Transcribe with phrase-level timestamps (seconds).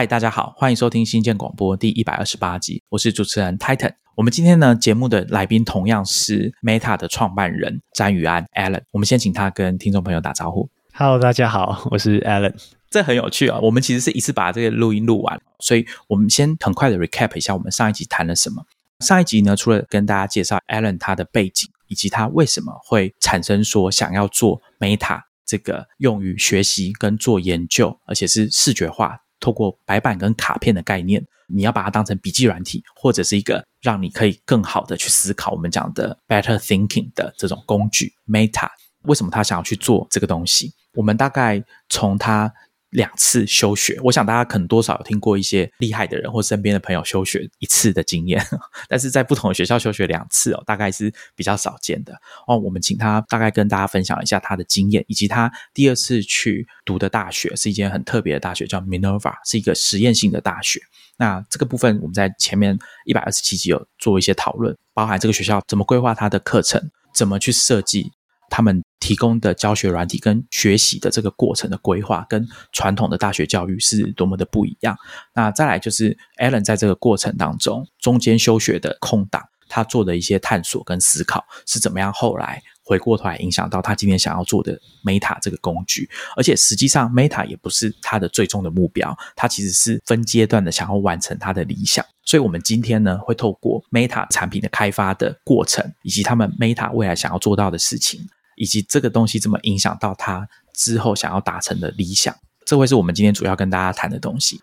[0.00, 3.92] 嗨，大家好，欢迎收听新建广播第一百二十八集，我是主持人 Titan。
[4.14, 8.80] 我们今天呢节目的来宾同样是 Meta 的创办人詹宇安 Alan。
[8.92, 10.70] 我们先请他跟听众朋友打招呼。
[10.94, 12.54] Hello，大家好，我是 Alan。
[12.88, 13.58] 这很有趣啊！
[13.60, 18.64] 我们其实是一次把这个录音录完，所以我们先很快的 recap 一下我们上一集谈了什么。
[19.00, 29.20] 上一集呢，除了跟大家介绍 Alan 他的背景，以及他为什么会产生说想要做 Meta 这个用于学习跟做研究，而且是视觉化。
[29.40, 38.12] 透过白板跟卡片的概念，你要把它当成笔记软体，或者是一个让你可以更好的去思考我们讲的 better thinking 的这种工具。
[38.28, 38.68] Meta
[39.02, 40.72] 为什么他想要去做这个东西？
[40.94, 42.52] 我们大概从他。
[42.90, 48.44] 两次休学，我想大家可能多少有听过一些厉害的人或身边的朋友休学一次的经验，
[48.88, 52.12] 但是在不同的学校休学两次哦，大概是比较少见的
[52.46, 52.58] 哦。
[52.58, 60.80] 我们请他大概跟大家分享一下他的经验，以及他第二次去读的大学是一间很特别的大学，叫 Minerva，是一个实验性的大学。
[61.16, 68.10] 那这个部分我们在前面一百二十七集有做一些讨论，包含这个学校怎么规划它的课程，怎么去设计。
[68.50, 74.94] 他们提供的教学软体跟学习的这个过程的规划，跟传统的大学教育是多么的不一样。
[75.32, 86.10] 那再来就是 Alan 在这个过程当中，中间休学的空档，他做的一些探索跟思考是怎么样，后来回过头来影响到他今天想要做的 Meta 这个工具。
[86.36, 92.04] 而且实际上 Meta 也不是他的最终的目标，他其实是分阶段的想要完成他的理想。
[92.24, 98.28] 所以，我们今天呢，会透过 Meta 产品的开发的过程，以及他们 Meta 未来想要做到的事情。
[98.60, 104.60] 以及这个东西怎么影响到他之后想要达成的理想，这会是我们今天主要跟大家谈的东西。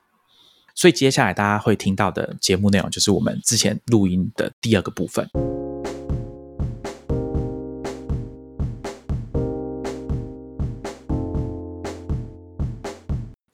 [0.75, 5.27] 所以接下来大家会听到的节目内容，就是我们之前录音的第二个部分。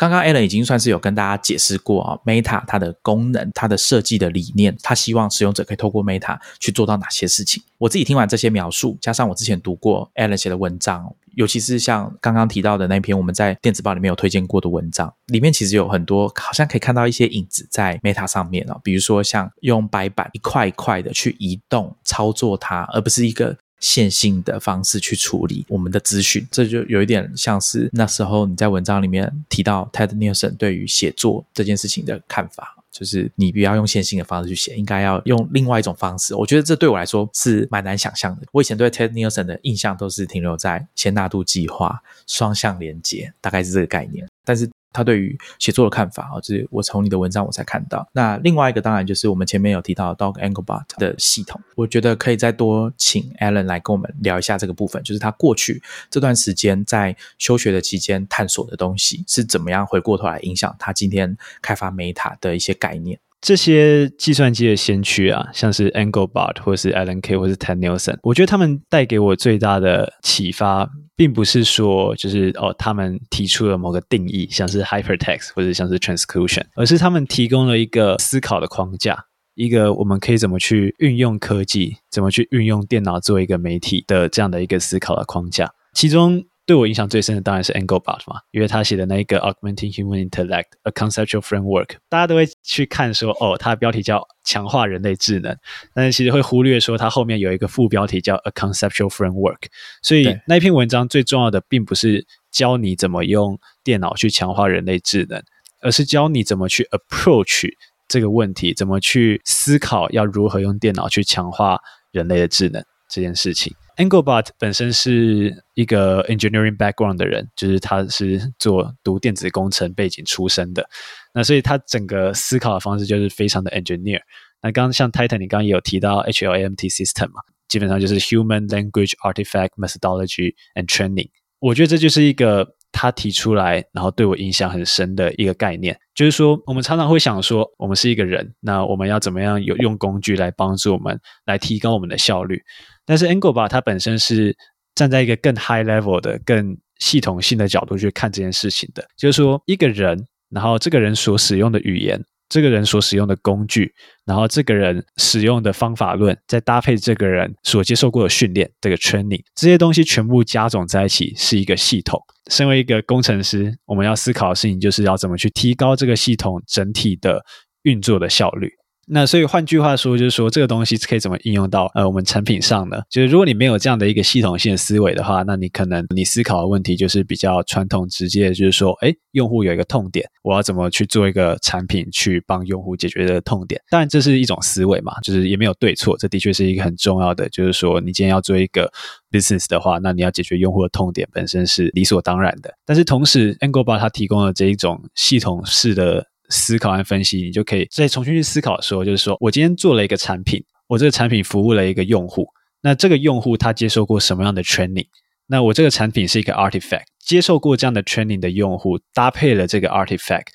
[0.03, 7.63] 刚刚 Alan 已经算是有跟大家解释过啊，Meta 它的功能、它的设计的理念，它希望使用者可以透过 Meta 去做到哪些事情。
[7.77, 23.55] 我自己听完这些描述，加上我之前读过 Alan 写的文章，尤其是像刚刚提到的那篇我们在电子报里面有推荐过的文章，里面其实有很多好像可以看到一些影子在 Meta 上面啊，比如说像用白板一块一块的去移动操作它，而不是一个。
[23.83, 36.33] 线性的方式去处理我们的资讯，这就有一点像是那时候你在文章里面提到 Ted Nielsen 对于写作这件事情的看法，就是你不要用线性的方式去写，应该要用另外一种方式。
[36.33, 38.47] 我觉得这对我来说是蛮难想象的。
[38.53, 44.69] 我以前对 Ted Nielsen 的印象都是停留在先纳度计划、双向连接，大概是这个概念，但是。
[44.93, 48.07] 他对于写作的看法啊，就是我从你的文章我才看到。
[48.13, 63.19] 那另外一个当然就是我们前面有提到 Dog Anglebot 的系统，我觉得可以再多请 Alan 来跟我们聊一下这个部分，就是他过去这段时间在休学的期间探索的东西是怎么样，回过头来影响他今天开发 Meta 的一些概念。
[63.43, 86.45] 这些计算机的先驱啊，像是 Anglebot 或是 Alan K 或是 Ted Nielsen，我觉得他们带给我最大的启发，并不是说就是哦，他们提出了某个定义，像是 Hypertext 或者像是 Transclusion，而是他们提供了一个思考的框架，一个我们可以怎么去运用科技，怎么去运用电脑做一个媒体的这样的一个思考的框架，其中。
[86.65, 95.57] 对我影响最深的当然是 Engelbart 嘛，因为他写的那一个 Augmenting Human Intellect: A Conceptual Framework，大家都会去看说，哦，它的标题叫强化人类智能，
[95.93, 99.63] 但是其实会忽略说它后面有一个副标题叫 A Conceptual Framework，
[100.01, 105.43] 所以那一篇文章最重要的并不是教你怎么用电脑去强化人类智能，
[105.81, 107.73] 而是教你怎么去 approach
[108.07, 111.77] 这个问题，怎么去思考要如何用电脑去强化
[112.11, 112.81] 人类的智能
[113.13, 113.71] 这件事情。
[113.97, 120.89] Anglebot 本身是一个 engineering background 的人，就是他是做读电子工程背景出身的，
[121.31, 124.19] 那所以他整个思考的方式就是非常的 engineer。
[124.63, 131.29] 那刚刚像 Titan，你刚刚也有提到 HLMT system 嘛，基本上就是 human language artifact methodology and training。
[131.59, 142.63] 我觉得这就是一个他提出来，然后对我影响很深的一个概念，就是说我们常常会想说，我们是一个人，那我们要怎么样有用工具来帮助我们来提高我们的效率？
[143.05, 144.55] 但是 Anglebot 它本身是
[144.95, 153.91] 站在一个更 high level 的、更系统性的角度去看这件事情的，就是说一个人，然后这个人所使用的语言，这个人所使用的工具，
[154.25, 162.21] 然后这个人使用的方法论，再搭配这个人所接受过的训练，这个 training，这些东西全部加总在一起是一个系统。
[162.51, 167.43] 身为一个工程师，我们要思考的事情就是要怎么去提高这个系统整体的
[167.81, 168.69] 运作的效率。
[169.05, 173.01] 那所以换句话说，就是说这个东西可以怎么应用到呃我们产品上呢？
[173.09, 183.81] 就是如果你没有这样的一个系统性的思维的话，那你可能你思考的问题就是比较传统直接，就是说，哎，用户有一个痛点，我要怎么去做一个产品去帮用户解决这个痛点？
[183.89, 188.89] 当然这是一种思维嘛，就是也没有对错，这的确是一个很重要的，就是说你今天要做一个
[189.29, 192.73] business 的话，那你要解决用户的痛点本身是理所当然的。
[192.85, 196.27] 但是同时，Anglebar 它提供了这一种系统式的。
[196.49, 202.47] 思考和分析，你就可以再重新去思考说，就是说我今天做了一个产品，我这个产品服务了一个用户，
[202.81, 205.07] 那这个用户他接受过什么样的 training？
[205.47, 210.47] 那我这个产品是一个 artifact，接受过这样的 training 的用户搭配了这个 artifact。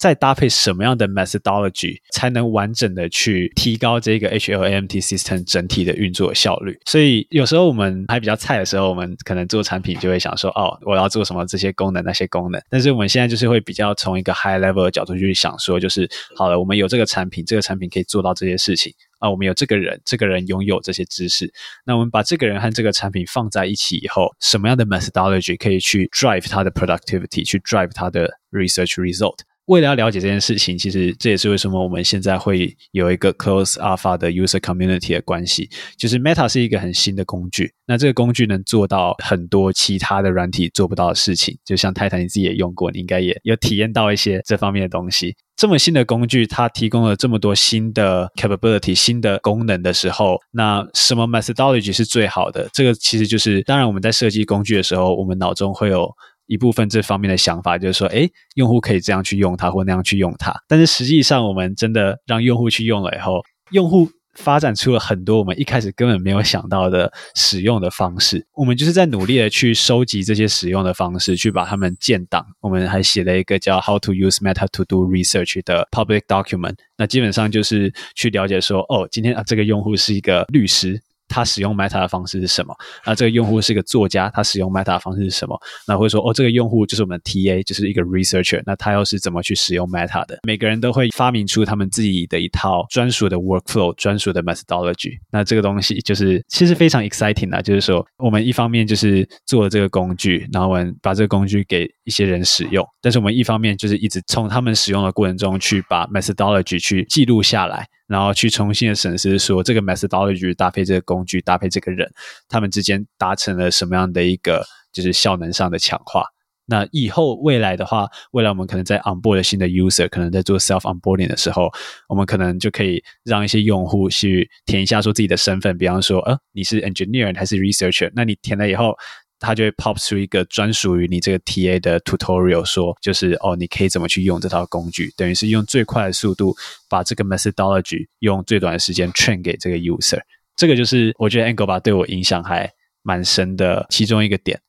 [0.00, 6.80] 再搭配什么样的 methodology 才能完整的去提高这个 HLMT system 整体的运作效率？
[6.86, 12.58] 所以有时候我们还比较菜的时候，我们可能做产品就会想说，哦，我要做什么这些功能那些功能。
[12.70, 19.28] 但是我们现在就是会比较从一个 high level 的角度去想说，就是好了，我们有这个产品，这个产品可以做到这些事情啊。
[19.28, 21.52] 我们有这个人，这个人拥有这些知识。
[21.84, 29.40] 那我们把这个人和这个产品放在一起以后，什么样的 methodology 可以去 drive 它的 productivity，去 drive 它的 research result？
[29.70, 35.70] 为了要了解这件事情，其实这也是为什么我们现在会有一个 close alpha 的 user community 的关系。
[35.96, 41.56] 就是 Meta 是一个很新的工具，那这个工具能做到很多其他的软体做不到的事情。
[41.64, 45.36] 就像泰坦，你自己也用过，你应该也有体验到一些这方面的东西。
[45.54, 52.68] 这么新的工具，它提供了这么多新的 capability、新的功能的时候，那什么 methodology 是最好的？
[52.72, 56.12] 这个其实就是，当然我们在设计工具的时候，我们脑中会有。
[56.50, 60.52] 一部分这方面的想法就是说，哎，用户可以这样去用它，或那样去用它。
[60.66, 68.44] 但是实际上，我们真的让用户去用了以后，用户发展出了很多我们一开始根本没有想到的使用的方式。
[68.54, 72.44] 我们就是在努力的去收集这些使用的方式，去把它们建档。
[72.60, 76.74] 我们还写了一个叫 “How to Use Meta to Do Research” 的 public document。
[76.96, 81.00] 那基本上就是去了解说，哦，今天啊，这个用户是一个律师。
[81.30, 82.76] 他使用 Meta 的方式是什么？
[83.06, 85.58] 那这个用户是一个作家，他使用 Meta 的方式是什么？
[85.86, 88.60] 那会说哦，这个用户就是我们 TA，就是一个 researcher。
[88.66, 90.40] 那他又是怎么去使用 Meta 的？
[90.42, 95.12] 每个人都会发明出他们自己的一套专属的 workflow、专属的 methodology。
[95.30, 107.86] 那这个东西就是其实非常 exciting 啊，就是说我们一方面就是做了这个工具，然后我们把这个工具给一些人使用，但是我们一方面就是一直从他们使用的过程中去把 methodology 去记录下来。
[108.10, 112.12] 然后去重新的审视，说这个 methodology 搭配这个工具，搭配这个人，
[112.48, 116.24] 他们之间达成了什么样的一个就是效能上的强化。
[116.66, 121.70] 那以后未来的话，未来我们可能在 onboard 新的 user，可能在做 self onboarding 的时候，
[122.08, 128.10] 我们可能就可以让一些用户去填一下说自己的身份，比方说，呃，你是 engineer 还是 researcher？
[128.14, 128.96] 那你填了以后。
[129.40, 136.54] 它就会 pop 出一个专属于你这个 TA 的 tutorial，说就是哦，你可以怎么去用这套工具，等于是用最快的速度
[136.88, 140.20] 把这个 methodology 用最短的时间 train 给这个 user。
[140.54, 142.70] 这个就是我觉得 Anglebar 对我影响还
[143.02, 144.60] 蛮深的其中一个点。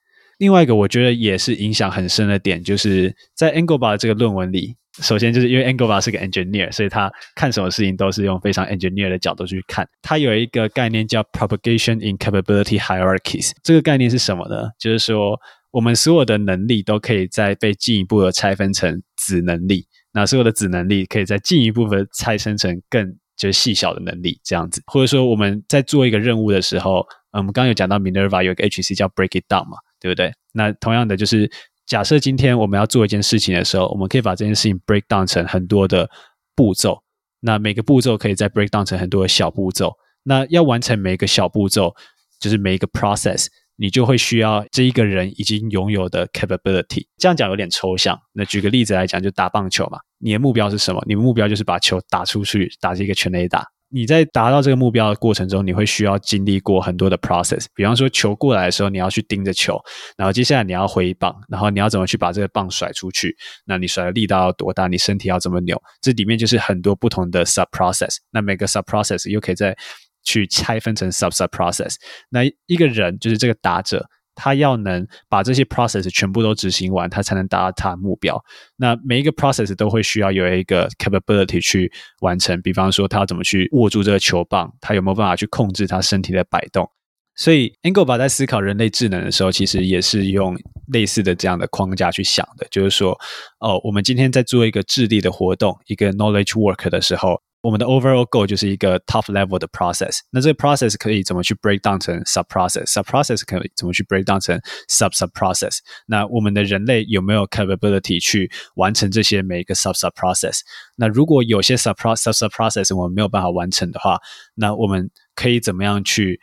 [0.41, 4.75] 另外一个我觉得也是影响很深的点，就是在 Anglebar 这个论文里。
[4.99, 9.87] 首先，就是因为 Anglebar 是个 engineer，所以他看什么事情都是用非常 engineer 的角度去看。
[10.01, 13.51] 他有一个概念叫 propagation in capability hierarchies。
[13.61, 14.71] 这个概念是什么呢？
[14.79, 15.39] 就是说，
[15.69, 24.81] 我们所有的能力都可以再被进一步的拆分成子能力，那所有的子能力可以再进一步的拆分成更就是细小的能力，这样子。
[24.87, 30.33] 或者说，我们在做一个任务的时候，嗯，我们刚刚有讲到 Minerva 有一个 HC 叫 break it down 嘛，对不对？
[30.51, 31.49] 那同样的就是。
[31.87, 36.09] 假设今天我们要做一件事情的时候，我们可以把这件事情 break down 成很多的
[36.55, 37.03] 步骤。
[37.41, 39.93] 那每个步骤可以再 break down 成很多的小步骤。
[40.23, 41.93] 那要完成每一个小步骤，
[42.39, 47.07] 就是每一个 process，你就会需要这一个人已经拥有的 capability。
[47.17, 48.17] 这样讲有点抽象。
[48.31, 49.99] 那举个例子来讲，就打棒球嘛。
[50.19, 51.03] 你的目标是什么？
[51.05, 53.67] 你的目标就是把球打出去，打这个全垒打。
[53.91, 57.65] 你在达到这个目标的过程中，你会需要经历过很多的 process。
[57.75, 59.79] 比方说，球过来的时候，你要去盯着球，
[60.17, 63.35] 然后接下来你要挥棒，然后你要怎么去把这个棒甩出去？
[63.65, 64.87] 那你甩的力道要多大？
[64.87, 65.81] 你身体要怎么扭？
[66.01, 68.17] 这里面就是很多不同的 sub process。
[68.31, 69.75] 那每个 sub process 又可以再
[70.23, 71.95] 去拆分成 sub sub process。
[72.29, 74.07] 那一个人就是这个打者。
[74.35, 78.41] 他要能把这些 process 全部都执行完，他才能达到他的目标。
[78.77, 82.61] 那每一个 process 都会需要有一个 capability 去完成。
[82.61, 86.89] 比方说，他要怎么去握住这个球棒，他有没有办法去控制他身体的摆动？
[87.33, 90.55] 所以 Engelba 在思考人类智能的时候，其实也是用
[90.91, 92.67] 类似的这样的框架去想的。
[92.69, 93.17] 就是说，
[93.59, 100.19] 哦，我们今天在做一个智力的活动，一个 knowledge work 的时候，我们的 overall goal 就是一个 top level 的 process。
[100.31, 105.77] 那这个 process 可以怎么去 break down 成 sub process？sub process 可以怎么去 break down 成 sub sub process？
[106.07, 110.61] 那我们的人类有没有 capability 去完成这些每一个 sub sub process？
[110.95, 114.19] 那如果有些 sub sub sub process 我们没有办法完成的话，
[114.55, 116.39] 那我们可以怎么样去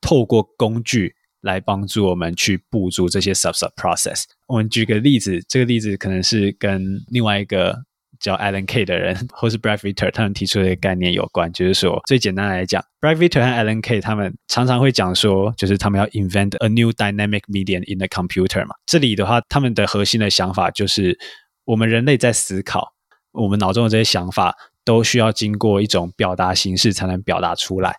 [0.00, 4.24] 透过工具来帮助我们去补足这些 sub sub process？
[4.46, 7.84] 我们举个例子，这个例子可能是跟另外一个。
[8.22, 17.42] 叫 Alan K 的人， 或是 Brad Vitter，他们提出的一个概念有关，就是说，最简单来讲，Brad Vitter 和 Alan K 他们常常会讲说，就是他们要 invent a new dynamic
[17.48, 18.74] medium in the computer 嘛。
[18.86, 21.18] 这里的话，他们的核心的想法就是，
[21.64, 22.92] 我们人类在思考，
[23.32, 27.96] 我们脑中的这些想法都需要经过一种表达形式才能表达出来。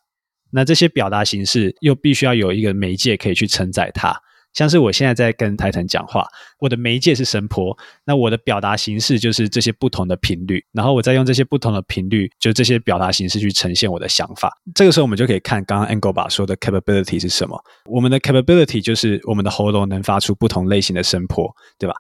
[0.51, 4.15] 那这些表达形式又必须要有一个媒介可以去承载它。
[4.53, 6.25] 像是我现在在跟台腾讲话，
[6.59, 14.51] 我的媒介是声波，那我的表达形式就是这些不同的频率，然后我再用这些不同的频率，就这些表达形式去呈现我的想法。
[14.75, 17.61] 这个时候我们就可以看刚刚 Angle 说的 capability 是什么。
[17.85, 21.95] 我们的 capability 就是我们的喉咙能发出不同类型的声波，对吧？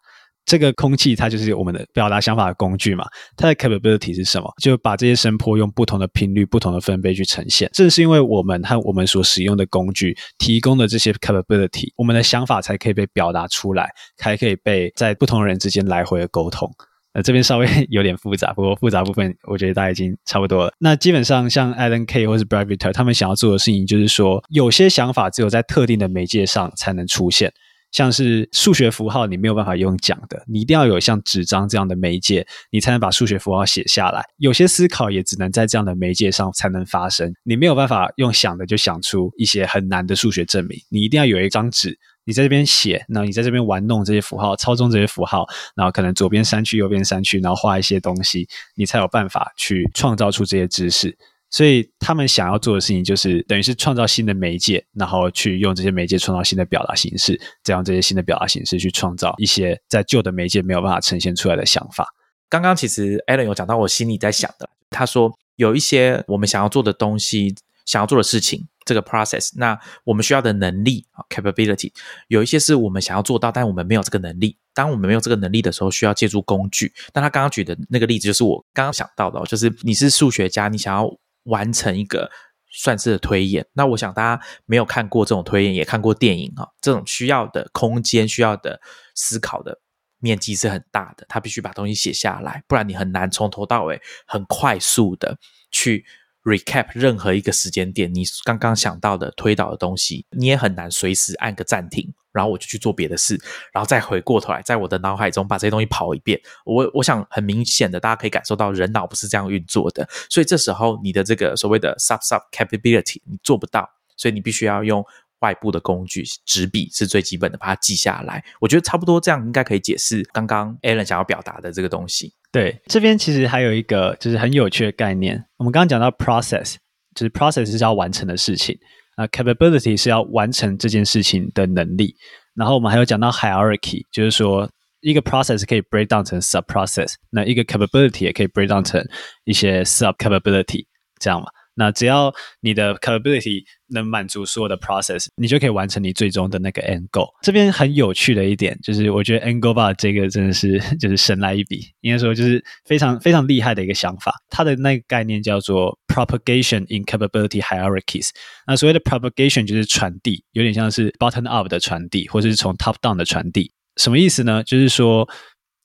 [0.45, 3.05] 这个空气它就是我们的表达想法的工具嘛，
[3.37, 4.51] 它的 capability 是什么？
[4.61, 7.69] 就把这些声波用不同的频率、不同的分贝去呈现。
[7.73, 16.69] 正是因为我们和我们所使用的工具提供的这些 capability，我们的想法才可以被表达出来，才可以被在不同人之间来回的沟通。
[17.13, 20.73] 呃，这边稍微有点复杂，不过复杂部分我觉得大家已经差不多了。
[20.79, 27.53] 那基本上像 Alan K 或是 Brad Viter，他们想要做的事情，就是说有些想法只有在特定的媒介上才能出现。
[27.93, 34.25] 像是数学符号，你没有办法用讲的，你一定要有像纸张这样的媒介，你才能把数学符号写下来。
[34.37, 40.77] 有些思考也只能在这样的媒介上才能发生，你没有办法用想的就想出一些很难的数学证明。
[40.89, 41.95] 你一定要有一张纸，
[42.25, 45.45] 你在这边写，那你在这边玩弄这些符号，操纵这些符号，
[45.75, 51.15] 然后可能左边删去，右边删去，然后画一些东西，你才有办法去创造出这些知识。
[51.53, 62.07] 所以他们想要做的事情，就是等于是创造新的媒介，然后去用这些媒介创造新的表达形式，再用这些新的表达形式去创造一些在旧的媒介没有办法呈现出来的想法。
[62.49, 67.53] 刚刚其实 Alan 有讲到我心里在想的，他说有一些我们想要做的东西，
[67.85, 71.91] 想要做的事情，这个 process，那我们需要的能力啊，capability，
[72.29, 74.57] 有一些是我们想要做到，但我们没有这个能力。
[74.73, 76.91] 当我们没有这个能力的时候，需要借助工具。
[77.11, 81.15] 但他刚刚举的那个例子，就是我刚刚想到的，就是你是数学家，你想要。
[81.43, 82.31] 完成一个
[82.71, 88.81] 算式的推演，那我想大家没有看过这种推演，也看过电影啊，这种需要的空间、需要的
[89.15, 89.79] 思考的
[90.19, 95.37] 面积是很大的，他必须把东西写下来，不然你很难从头到尾很快速的
[95.71, 96.05] 去。
[96.45, 103.39] recap 任何一个时间点，你刚刚想到的推导的东西，你也很难随时按个暂停，然后我就去做别的事，
[103.71, 106.39] 然后再回过头来，在我的脑海中把这些东西跑一遍。
[106.65, 113.87] 我我想很明显的，大家可以感受到人脑不是这样运作的，所以这时候你的这个所谓的 sub sub capability 你做不到，
[114.17, 115.05] 所以你必须要用
[115.39, 118.43] 外部的工具，纸笔是最基本的，把它记下来。
[118.61, 122.33] 我觉得差不多这样应该可以解释刚刚 Alan 想要表达的这个东西。
[122.51, 125.45] 对，这边其实还有一个就是很有趣的概念。
[125.57, 126.75] 我们刚刚讲到 process，
[127.13, 128.79] 就是 process 是要完成的事情，
[129.17, 132.15] 那 capability 是要完成这件事情的能力。
[132.55, 134.69] 然后我们还有讲到 hierarchy，就是说
[135.01, 139.03] 一个 process 可以 break down 成 sub process，那一个 capability 也可以 break down 成
[139.43, 140.85] 一些 sub capability，
[141.19, 141.47] 这样嘛。
[141.75, 147.27] 那只要你的 capability 能满足所有的 process，你就可以完成你最终的那个 end goal。
[147.41, 154.31] 这边很有趣的一点就是，我觉得 end goal 吧这个真的是就是神来一笔，应该说就是非常非常厉害的一个想法。
[154.51, 158.29] 它的那个概念叫做 propagation in capability hierarchies。
[158.67, 163.71] 那所谓的 propagation 就是传递，有点像是 bottom up 的传递，或者是从 top down 的传递。
[163.97, 164.63] 什么意思呢？
[164.63, 165.27] 就是说，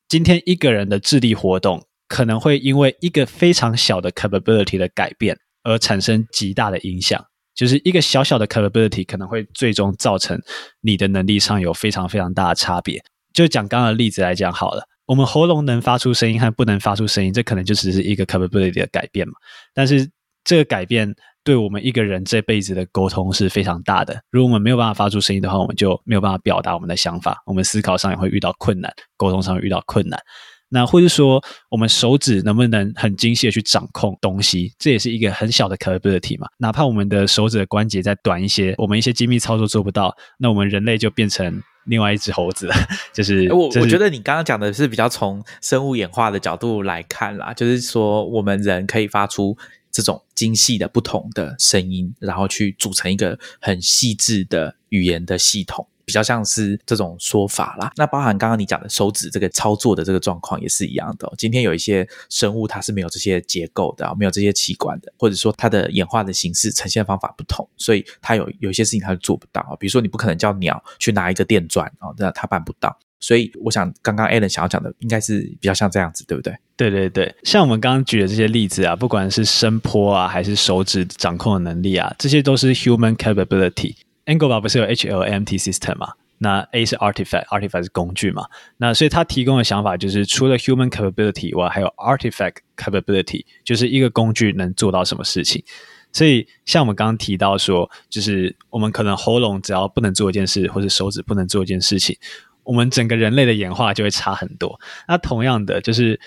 [0.08, 5.38] 今天一个人的智力活动可能会因为一个非常小的 capability 的改变。
[5.64, 7.22] 而产生极大的影响，
[7.54, 10.40] 就是一个小小的 capability 可能会最终造成
[10.80, 13.02] 你的能力上有非常非常大的差别。
[13.34, 19.34] 就讲刚刚的例子来讲好了，我们喉咙能发出声音和不能发出声音，这可能就只是一个 capability 的改变嘛。
[19.74, 20.08] 但是
[20.48, 21.14] 这个改变
[21.44, 24.18] 对我们一个人这辈子的沟通是非常大的。
[24.30, 30.18] 如果我们没有办法发出声音的话，我们就没有办法表达我们的想法，我们思考上也会遇到困难，沟通上遇到困难。
[30.70, 36.48] 那或者说，我们手指能不能很精细的去掌控东西，这也是一个很小的 capability 嘛。
[36.56, 42.74] 哪怕我们的手指的关节再短一些，我们一些精密操作做不到，那我们人类就变成另外一只猴子了。
[43.12, 49.56] 就是我，我觉得你刚刚讲的是比较从生物演化的角度来看啦，就是说我们人可以发出
[49.90, 55.86] 这种精细的不同的声音，然后去组成一个很细致的语言的系统。
[56.04, 57.92] 比较像是这种说法啦。
[57.96, 61.30] 那包含刚刚你讲的手指这个操作的这个状况也是一样的。
[61.36, 69.76] 今天有一些生物它是没有这些结构的，没有这些器官的，或者说它的演化的形式呈现方法不同，所以它有有一些事情它做不到。
[69.78, 72.98] 比如说你不可能叫鸟去拿一个电钻啊，那它办不到。
[73.20, 76.54] 所以我想刚刚 Alan 想要讲的应该是比较像这样子，对不对？
[76.76, 83.94] 对对对，像我们刚刚举的这些例子啊，不管是声波啊，还是手指掌控的能力啊，这些都是 human capability。
[84.26, 86.12] Anglebar 不是有 HLMT system 嘛？
[86.40, 88.46] 那 A 是 artifact，artifact 是工具嘛？
[88.76, 95.64] 那所以他提供的想法就是，除了 human capability 以外，还有 artifact capability，就是一个工具能做到什么事情。
[96.12, 102.16] 所以像我们刚刚提到说，就是我们可能喉咙只要不能做一件事，或者手指不能做一件事情，
[102.68, 104.78] 我们整个人类的演化就会差很多。
[105.08, 106.20] 那同样的，就是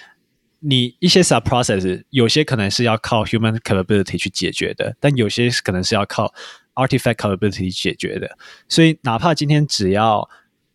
[0.60, 6.34] 你一些 sub process，有些可能是要靠 human capability 去解决的，但有些可能是要靠
[6.74, 8.36] artifact capability 解决的，
[8.68, 10.28] 所以哪怕今天只要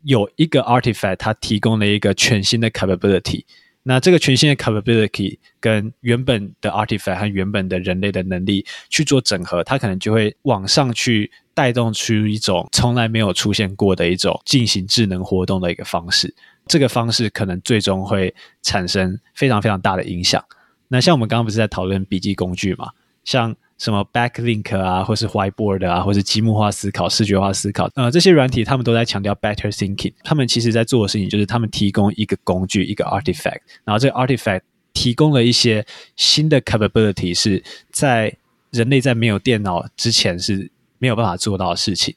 [0.04, 3.44] 有一个 artifact，它提供了一个全新的 capability，
[3.88, 16.34] 那这个全新的 capability 跟原本的 artifact 和原本的人类的能力去做整合，它可能就会往上去带动出一种从来没有出现过的一种进行智能活动的一个方式。
[16.66, 20.44] 这个方式可能最终会产生非常非常大的影响。
[20.88, 22.90] 那像我们刚刚不是在讨论笔记工具嘛？
[23.22, 30.14] 像什么 Backlink 啊，或是 Whiteboard 啊，或是积木化思考、视觉化思考，呃，这些软体他们都在强调 Better Thinking。
[30.24, 34.62] 他们其实在做的事情就是，他们提供一个工具，一个 Artifact，然后这个 Artifact
[34.94, 35.84] 提供了一些
[36.16, 38.34] 新的 Capability，是在
[38.70, 42.14] 人类在没有电脑之前是没有办法做到的事情。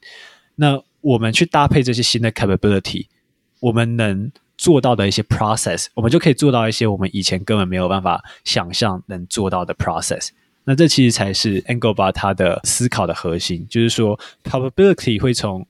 [0.56, 3.08] 那我们去搭配这些新的 Capability，
[3.60, 10.30] 我们能做到的一些 Process，我们就可以做到一些我们以前根本没有办法想象能做到的 Process。
[10.70, 15.66] 那这其实才是 Engelbart 他的思考的核心，就是说 probability 会从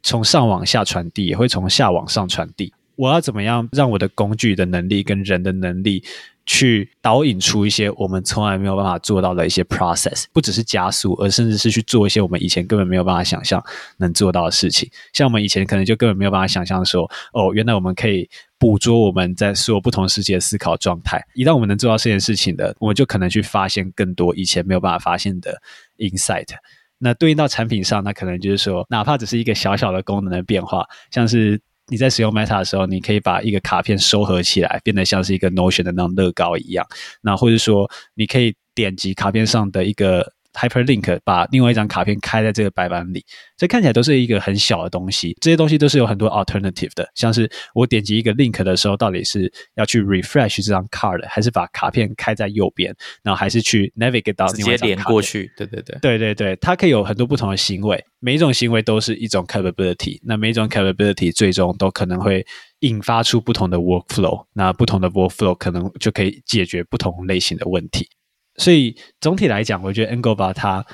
[0.00, 2.72] 从上往下传递，也会从下往上传递。
[2.94, 6.04] 我要怎么样让我的工具的能力跟人的能力？
[6.46, 13.64] 去导引出一些我们从来没有办法做到的一些 process，不只是加速，而甚至是去做一些我们以前根本没有办法想象
[13.96, 14.86] 能做到的事情。
[15.14, 18.28] 像我们以前可能就根本没有办法想象说，哦，原来我们可以
[18.64, 21.22] 捕捉我们在所有不同世界的思考状态。
[21.34, 25.60] 一旦我们能做到这件事情的，我们就可能去发现更多以前没有办法发现的
[25.98, 26.48] insight。
[26.96, 31.60] 那对应到产品上，那可能就是说，哪怕只是一个小小的功能的变化，像是。
[31.88, 36.86] 你在使用 Meta 的时候，你可以把一个卡片收合起来，变得像是一个 Notion 的那种乐高一样。
[37.20, 40.32] 那或者说，你可以点击卡片上的一个。
[40.54, 43.24] Hyperlink 把另外一张卡片开在这个白板里，
[43.56, 45.36] 这看起来都是一个很小的东西。
[45.40, 55.50] 这些东西都是有很多 alternative 的，像是我点击一个 link 的时候，到底是要去 refresh 这张 card，还是把卡片开在右边，然后还是去 navigate 到另外一张卡片过去？
[55.56, 60.20] 对对对，对对对，它可以有很多不同的行为，每一种行为都是一种 capability。
[60.22, 62.46] 那每一种 capability 最终都可能会
[62.80, 68.08] 引发出不同的 workflow，那不同的 workflow 可能就可以解决不同类型的问题。
[68.56, 70.84] 所以总体来讲，我觉得 Engelbart 他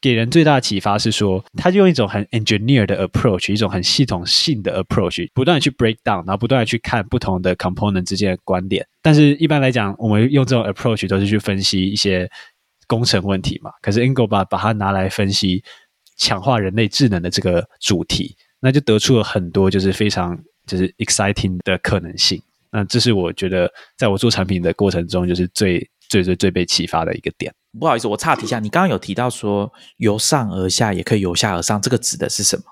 [0.00, 8.86] 给人最大的启发是说，他就用一种很 engineer 的 approach，一种很系统性的 approach，不断的去 break down，然后不断的去看不同的 component 之间的观点。
[9.02, 12.26] 但是一般来讲，我们用这种 approach 都是去分析一些
[12.86, 13.70] 工程问题嘛。
[13.82, 15.62] 可是 Engelbart 把它拿来分析
[16.16, 22.40] 强化人类智能的这个主题，那就得出了很多就是非常就是 exciting 的可能性。
[22.72, 25.86] 那这是我觉得在我做产品的过程中，就是最。
[26.10, 32.64] 最最最被启发的一个点，不好意思，我岔题一下，你刚刚有提到说由上而下也可以由下而上，这个指的是什么？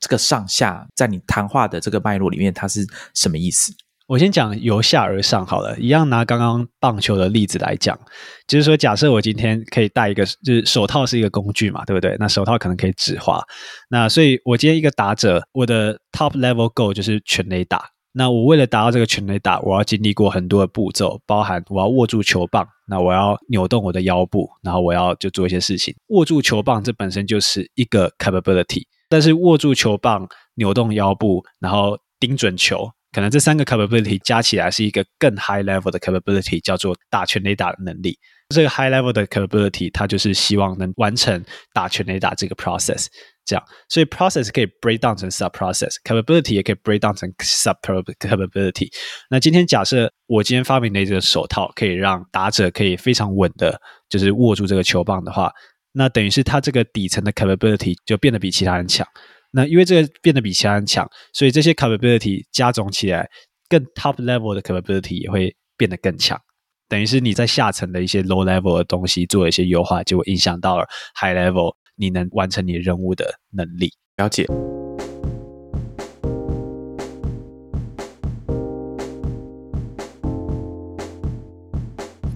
[0.00, 3.72] 这个上下在你谈话的这个脉络里面，它是什么意思？
[4.06, 7.98] 我先讲由下而上好了，一样拿刚刚棒球的例子来讲，
[8.46, 12.16] 就是说，假设我今天可以戴一个，就是手套是一个工具嘛，对不对？
[12.18, 13.44] 那手套可能可以指滑，
[13.90, 17.90] 那所以我今天一个打者，我的 top level goal 就是全垒打。
[18.12, 25.94] 那我为了达到这个全垒打，我要经历过很多的步骤，包含我要握住球棒，那我要扭动我的腰部，然后我要就做一些事情。
[26.08, 38.18] 握住球棒这本身就是一个 capability，但是握住球棒、扭动腰部，然后盯准球，可能这三个 capability 加起来是一个更 high level 的 capability，叫做打全垒打的能力。
[38.54, 43.06] 这个 high level 的 capability，它就是希望能完成打全垒打这个 process。
[43.48, 47.76] 这样，所以 process 可以 break down 成 sub process，capability 也可以 break down 成 sub
[48.20, 48.90] capability。
[49.30, 53.80] 那今天假设我今天发明的一个手套可以让打者可以非常稳的，
[54.10, 55.50] 就是握住这个球棒的话，
[55.92, 59.06] 那等于是他这个底层的 capability 就变得比其他人强。
[59.50, 63.26] 那因为这个变得比其他人强，所以这些 capability 加总起来，
[63.70, 66.38] 更 top level 的 capability 也会变得更强。
[66.86, 70.86] 等于是你在下层的一些 low level 的东西做了一些优化，就会影响到了
[71.18, 71.74] high level。
[71.98, 74.46] 你能完成你任务的能力，了解。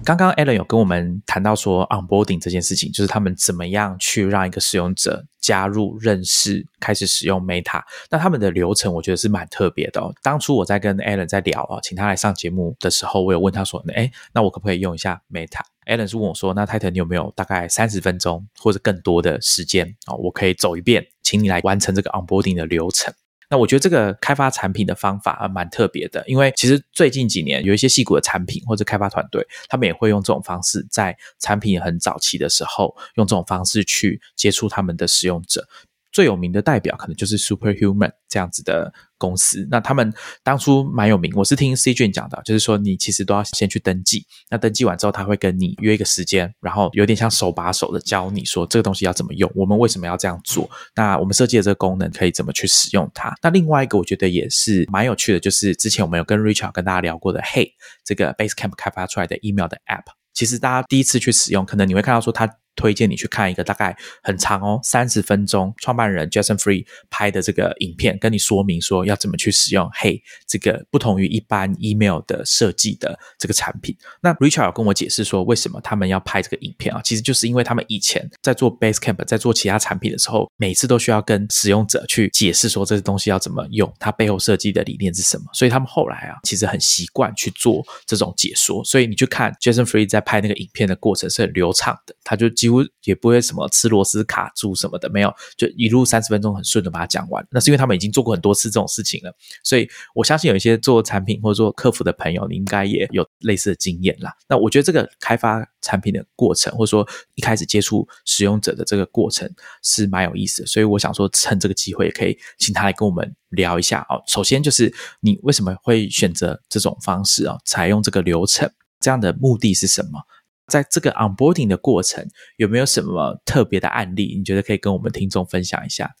[0.05, 7.81] 刚刚 Alan 有跟我们谈到说 onboarding 这件事情，就是他们怎么样去让一个使用者加入、认识、开始使用 Meta。
[8.09, 10.13] 那他们的流程，我觉得是蛮特别的哦。
[10.21, 20.15] 当初我在跟 Alan 在聊啊，请他来上节目的时候，我有问他说：“哎，那我可不可以用一下 Meta？”Alan 是问我说：“那 Titan 你有没有大概三十分钟或者更多的时间啊？
[20.15, 23.13] 我可以走一遍，请你来完成这个 onboarding 的流程。”
[23.53, 35.67] 那我觉得这个开发产品的方法啊，蛮特别的，因为其实最近几年有一些细股的产品或者开发团队，他们也会用这种方式，在产品很早期的时候，用这种方式去接触他们的使用者。
[36.13, 39.67] 最有名的代表可能就是 Superhuman 这样子的公司。
[39.69, 44.25] 那他们当初蛮有名，我是听 C 卷讲的，就是说你其实都要先去登记。
[44.49, 50.69] 那登记完之后，他会跟你约一个时间，然后有点像手把手的教你说这个东西要怎么用，我们为什么要这样做？
[50.95, 53.33] 那我们设计的这个功能可以怎么去使用它？
[53.41, 57.71] 那另外一个我觉得也是蛮有趣的，就是之前我们有跟 Richard 跟大家聊过的，Hey
[58.05, 62.47] 这个 Basecamp 开发出来的 email 的 App，其实大家第一次去使用，可能你会看到说它。
[62.75, 69.89] 推荐你去看一个大概很长哦，三十分钟，创办人 Jason Free 拍的这个影片，跟你说明说要怎么去使用。
[69.93, 73.95] 嘿，这个不同于一般 email 的设计的这个产品。
[74.21, 77.01] 那 Richard 跟我解释说，为什么他们要拍这个影片啊？
[77.03, 85.43] 其实就是因为他们以前在做 Basecamp，在做其他产品的时候，每次都需要跟使用者去解释说这些东西要怎么用，它背后设计的理念是什么。
[85.53, 88.83] 所以他们后来啊，其实很习惯去做这种解说。
[88.83, 92.49] 所以你去看 Jason Free 在拍那个影片的过程是很流畅的，他就。
[92.63, 97.45] 几乎也不会什么吃螺丝卡住什么的，没有，就一路三十分钟很顺的把它讲完。
[97.51, 104.33] 那是因为他们已经做过很多次这种事情了，所以我相信有一些做产品或者做客服的朋友，你应该也有类似的经验啦。
[104.47, 114.23] 那我觉得这个开发产品的过程，或者说一开始接触使用者的这个过程是蛮有意思的，所以我想说趁这个机会，也可以请他来跟我们聊一下哦。
[114.25, 117.57] 首先就是你为什么会选择这种方式啊？
[117.65, 118.71] 采用这个流程，
[119.01, 120.21] 这样的目的是什么？
[120.67, 122.25] 在这个 onboarding 的过程，
[122.57, 124.35] 有没有什么特别的案例？
[124.37, 126.11] 你觉得可以跟我们听众分享一下？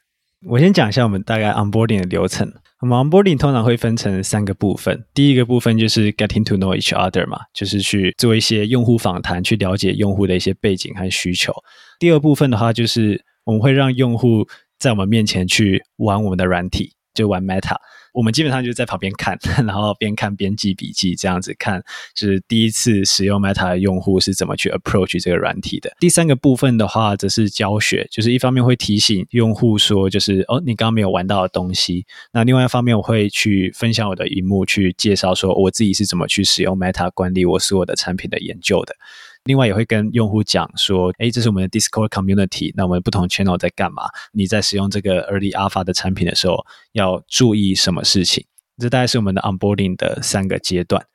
[0.47, 2.51] 我先讲一下我们大概 onboarding 的流程。
[2.81, 5.05] 我们 onboarding 通常会分成三个部分。
[5.13, 11.53] 第一个部分就是 getting to know each other 嘛，就是去做一些用户访谈，去了解用户的一些背景和需求。
[11.97, 14.45] 第二部分的话，就是我们会让用户
[14.77, 17.77] 在我们面前去玩我们的软体，就玩 Meta。
[18.13, 21.83] 我们基本上就在旁边看， 然后边看边记笔记，这样子看，
[22.15, 25.91] 就是第一次使用 Meta 的用户是怎么去 approach 这个软体的。
[25.99, 32.05] 第三个部分的话，则是教学，就是一方面会提醒用户说，就是哦，你刚刚没有玩到的东西。
[32.31, 38.95] 那另外一方面，我会去分享我的荧幕，去介绍说我自己是怎么去使用 Meta 管理我所有的产品的研究的。
[39.45, 44.03] 另外也会跟用户讲说，哎，这是我们的 Discord Community，那我们不同 channel 在干嘛？
[44.31, 48.45] 你在使用这个 Early Alpha 的产品的时候，要注意什么事情？
[48.77, 51.05] 这大概是我们的 Onboarding 的三个阶段。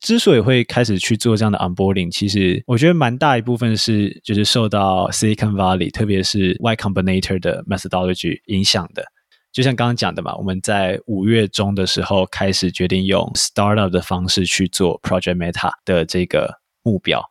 [0.00, 9.02] 之所以会开始去做这样的 Onboarding，其实我觉得蛮大一部分是就是受到 Silicon Valley，特别是 Y Combinator 的 methodology 影响的。
[9.50, 17.24] 就像刚刚讲的嘛，我们在五月中的时候开始决定用 Startup 的方式去做 Project Meta 的这个目标。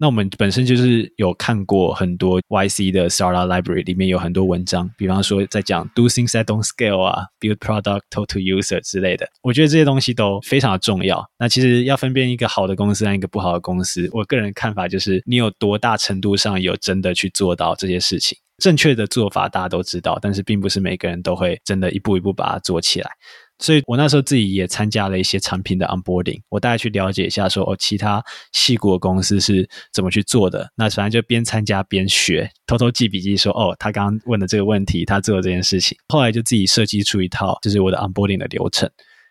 [0.00, 9.28] 那我们本身就是有看过很多 YC 的 Startup Library，里面有很多文章，比方说在讲 Do things that don't scale 啊，Build product to user 之类的。
[9.42, 11.28] 我觉得这些东西都非常的重要。
[11.36, 18.38] 那其实要分辨一个好的公司和一个不好的公司，我个人看法就是你有多大程度上有真的去做到这些事情。
[18.58, 23.10] 正确的做法大家都知道，但是并不是每个人都会真的一步一步把它做起来。
[23.58, 30.70] 所以我那时候自己也参加了一些产品的 onboarding，我大概去了解一下，说哦，其他细国公司是怎么去做的。
[30.76, 35.98] 那反正就边参加边学，偷偷记笔记，说哦，他刚刚问的这个问题，他做了这件事情。
[36.08, 38.88] 后来就自己设计出一套，就是我的 onboarding 的流程。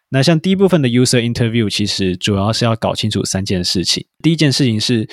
[0.10, 4.06] 那像第一部分的 user interview，其实主要是要搞清楚三件事情。
[4.22, 5.08] 第一件事情是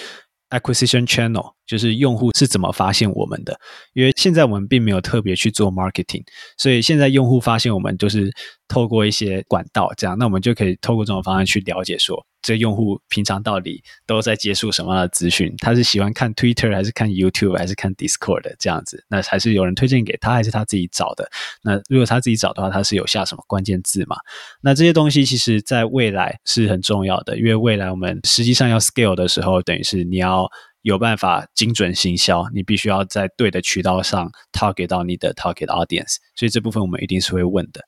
[0.50, 1.54] acquisition channel。
[1.66, 3.58] 就是用户是怎么发现我们的？
[3.92, 6.22] 因为现在我们并没有特别去做 marketing，
[6.56, 8.32] 所以现在用户发现我们就是
[8.68, 15.54] 透过一些管道，这样，那我们就可以透过这种方式去了解，说这用户平常到底都在接触什么样的资讯？
[15.58, 19.02] 他是喜欢看 Twitter 还是看 YouTube 还是看 Discord 这样子？
[19.08, 21.26] 那还是有人推荐给他，还是他自己找的？
[21.62, 24.16] 那如果他自己找的话，他是有下什么关键字嘛？
[24.60, 30.46] 那这些东西其实在未来是很重要的，因为未来我们实际上要 scale 的时候，等于是你要。
[30.84, 37.80] 有办法精准行销，你必须要在对的渠道上 target 到你的 target audience，所以这部分我们一定是会问的。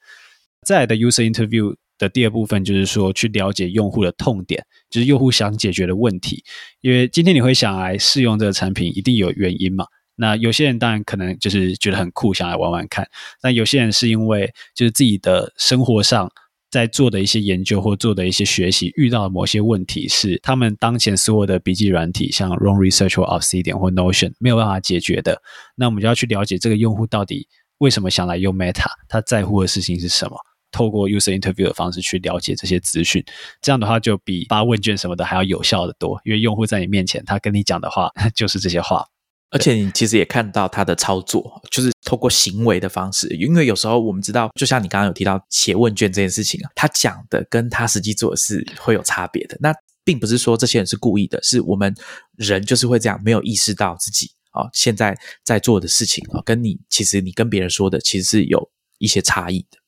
[0.66, 6.42] 再来的 user interview 的第二部分就是说，去了解用户的痛点，就是用户想解决的问题。
[6.80, 9.84] 因为今天你会想来试用这个产品，一定有原因嘛？
[10.14, 13.04] 那有些人当然可能就是觉得很酷，想来玩玩看；
[13.42, 16.32] 但有些人是因为就是自己的生活上。
[16.76, 25.40] 在做的一些研究或做的一些学习，遇到某些问题是他们当前所有的笔记软体，像 Roam Research 或 Obsidian 或 Notion 没有办法解决的，
[25.74, 30.36] 那我们就要去了解这个用户到底为什么想来用 Meta，他在乎的事情是什么。
[30.72, 33.24] 透过 user interview 的方式去了解这些资讯，
[33.62, 36.20] 这样的话就比发问卷什么的还要有效的多。
[36.24, 39.02] 因为用户在你面前，他跟你讲的话 就是这些话，
[39.50, 43.28] 而且你其实也看到他的操作，就是透过行为的方式。
[43.28, 49.56] 因为有时候我们知道，就像你刚刚有提到写问卷这件事情啊，他讲的跟他实际做的是会有差别的。
[49.60, 49.72] 那
[50.04, 51.94] 并不是说这些人是故意的，是我们
[52.36, 59.78] 人就是会这样，没有意识到自己啊现在在做的事情啊，跟你其实你跟别人说的其实是有一些差异的。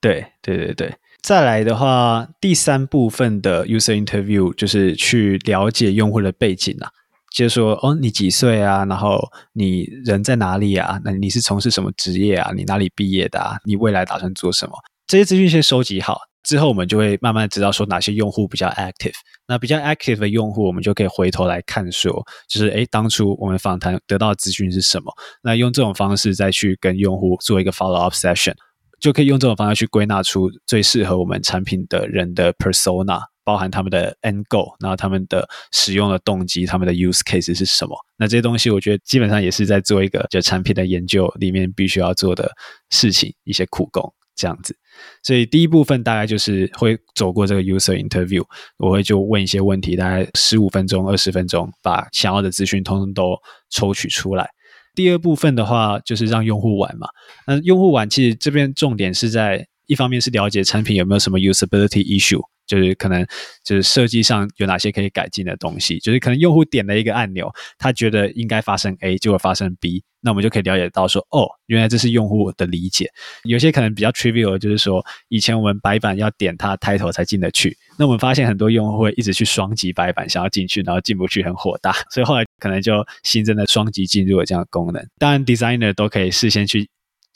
[0.00, 6.88] 对对对对，再来的话，第三部分的 user interview 就是去了解用户的背景啊，
[7.34, 8.84] 就是说，哦，你几岁啊？
[8.84, 9.20] 然后
[9.52, 11.00] 你人在哪里啊？
[11.04, 12.52] 那你是从事什么职业啊？
[12.54, 13.38] 你哪里毕业的？
[13.38, 13.56] 啊？
[13.64, 14.72] 你未来打算做什么？
[15.06, 19.14] 这些资讯先收集好之后，我们就会慢慢知道说哪些用户比较 active。
[19.46, 25.12] 那比较 active 的用户，我们就可以回头来看说，就是诶，当初我们访谈得到的资讯是什么？
[25.42, 28.54] 那用这种方式再去跟用户做一个 follow up session。
[29.00, 37.96] 就可以用这种方式去归纳出最适合我们产品的人的 persona，包含他们的 end goal，然后他们的使用的动机，他们的 use case 是什么？
[38.18, 42.52] 那这些东西，我觉得基本上也是在做一个就产品的研究里面必须要做的
[42.90, 44.76] 事情，一些苦工这样子。
[45.22, 48.44] 所以第一部分大概就是会走过这个 user interview，
[48.76, 53.34] 我会就问一些问题，大概十五分钟、二十分钟，把想要的资讯通通都
[53.70, 54.46] 抽取出来。
[54.94, 57.08] 第二部分的话，就是让用户玩嘛。
[57.46, 62.42] 那用户玩，其实这边重点是在一方面是了解产品有没有什么 usability issue。
[62.68, 63.26] 就是可能
[63.64, 73.10] 就是设计上有哪些可以改进的东西，就是可能用户点了一个按钮，他觉得应该发生 A，就会发生 B，那我们就可以了解到说，哦，原来这是用户的理解。
[73.44, 85.04] 有些可能比较 trivial，就是说以前我们白板要点它 title 才进得去，那我们发现很多用户会一直去双击白板想要进去，然后进不去，很火大，所以后来可能就新增了双击进入的这样的功能。
[85.18, 86.88] 当然，designer 都可以事先去。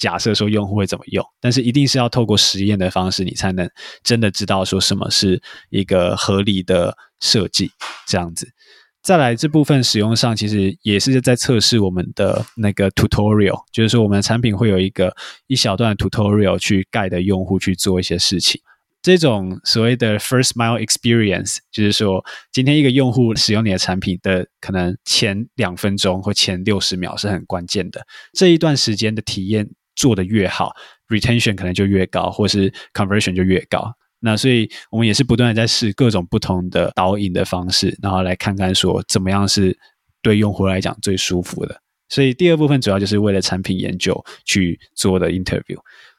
[0.02, 3.70] 假设说用户会怎么用，但是一定是要透过实验的方式，你才能
[4.02, 7.70] 真的知道说什么是一个合理的设计。
[8.08, 8.48] 这样子，
[9.00, 15.14] 再来这部分使用上，其实也是在测试我们的那个 tutorial，就是说我们的产品会有一个
[15.46, 18.60] 一小段 tutorial 去盖的用户去做一些事情。
[19.02, 29.70] 这种所谓的 first mile experience，就是说今天一个用户使用你的产品的可能前两分钟或前六十秒是很关键的，这一段时间的体验。
[30.02, 30.72] 做的越好
[31.06, 33.88] ，retention 可能就越高，或是 conversion 就越高。
[34.18, 39.78] 那所以我们也是不断的在试各种不同的导引的方式，然后来看看说怎么样是
[40.20, 41.80] 对用户来讲最舒服的。
[42.08, 45.78] 所以第二部分主要就是为了产品研究去做的 interview。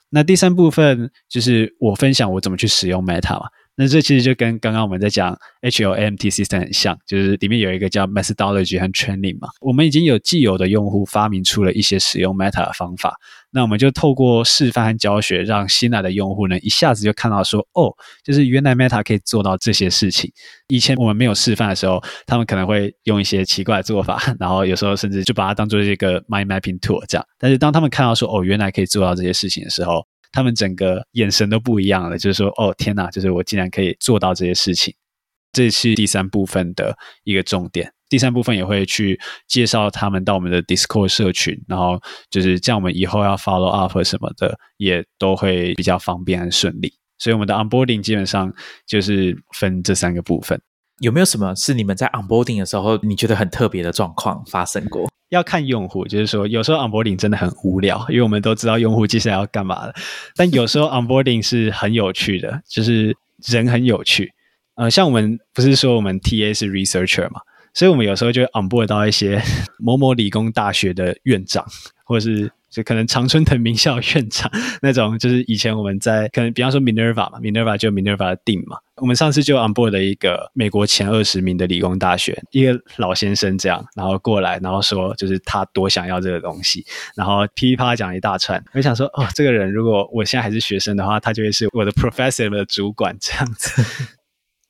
[0.10, 3.48] 那第三部分就是我分享我怎么去使用 Meta 嘛。
[3.76, 9.48] 那这其实就跟刚刚我们在讲 H O M T C 三很像，就是里面有一个叫 methodology 和 training 嘛。
[9.62, 13.16] 我们已经有既有的用户发明出了一些使用 Meta 的方法，
[13.52, 17.92] 那我们就透过示范和教学，让新来的用户呢一下子就看到说，哦，
[18.24, 20.32] 就是原来 Meta 可以做到这些事情。
[20.68, 27.26] 以前我们没有示范的时候，他们可能会用一些奇怪的做法， 然后有时候甚至就把它当做一个 mind mapping tool 这样。
[27.40, 34.93] 但是当他们看到说，哦，原来可以做到这些事情的时候，他们整个眼神都不一样了，就是说，哦天哪，就是我竟然可以做到这些事情。
[35.54, 37.93] 这是第三部分的一个重点。
[38.10, 46.93] 第三部分也会去介绍他们到我们的 Discord 社群，然后就是这样，我们以后要 follow up 什么的，也都会比较方便和顺利。
[47.19, 48.52] 所以我们的 onboarding 基本上
[48.86, 50.60] 就是分这三个部分。
[51.04, 55.12] 有没有什么是你们在 onboarding 的时候你觉得很特别的状况发生过？
[55.28, 59.94] 要看用户，就是说有时候 onboarding 真的很无聊，因为我们都知道用户接下来要干嘛了。
[60.36, 63.13] 但有时候 onboarding 是很有趣的，就是
[63.46, 64.32] 人很有趣。
[64.76, 67.42] 呃，像我们不是说我们 TA 是 researcher 嘛，
[67.74, 69.42] 所以我们有时候就 onboard 到一些
[69.80, 71.66] 某某理工大学的院长，
[72.06, 72.50] 或者是。
[72.74, 78.78] 就可能常春藤名校院长那种，就是以前我们在可能比方说 Minerva 嘛，Minerva 就 Minerva 的定嘛。
[78.98, 88.64] 我们上次就 onboard 了一个美国前二十名的理工大学一个老先生这样，然后过来，然后说就是他多想要这个东西，然后噼里啪啦讲一大串。
[88.74, 93.84] 我想说，哦，这个人如果我现在还是学生的话，他就会是我的 professor 的主管这样子。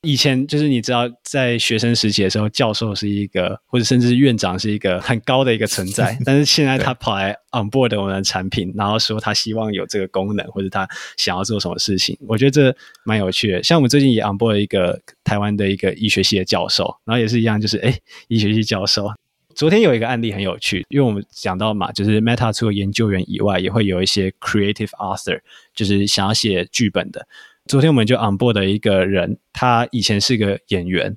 [0.03, 6.17] 以前就是你知道，在学生时期的时候，教授是一个，或者甚至院长是一个很高的一个存在。
[6.25, 10.85] 但是现在他跑来 on board 我们的产品，然后说他希望有这个功能，或者他
[11.15, 13.63] 想要做什么事情，我觉得这蛮有趣的。
[13.63, 19.09] 像我们最近也 on board 一个台湾的一个医学系的教授，然后也是一样，就是哎，医学系教授。
[19.55, 25.39] 昨天有一个案例很有趣，因为我们讲到嘛，就是 Meta 除了研究员以外，也会有一些 creative author，
[25.73, 27.25] 就是想要写剧本的。
[27.65, 31.15] 昨天我们就 on board 的一个人，他以前是个演员，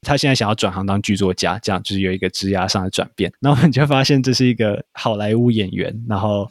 [0.00, 3.30] 他现在想要转行当剧作家，这样就是有一个职涯上的转变。
[3.40, 6.50] 那我们就发现这是一个好莱坞演员，然后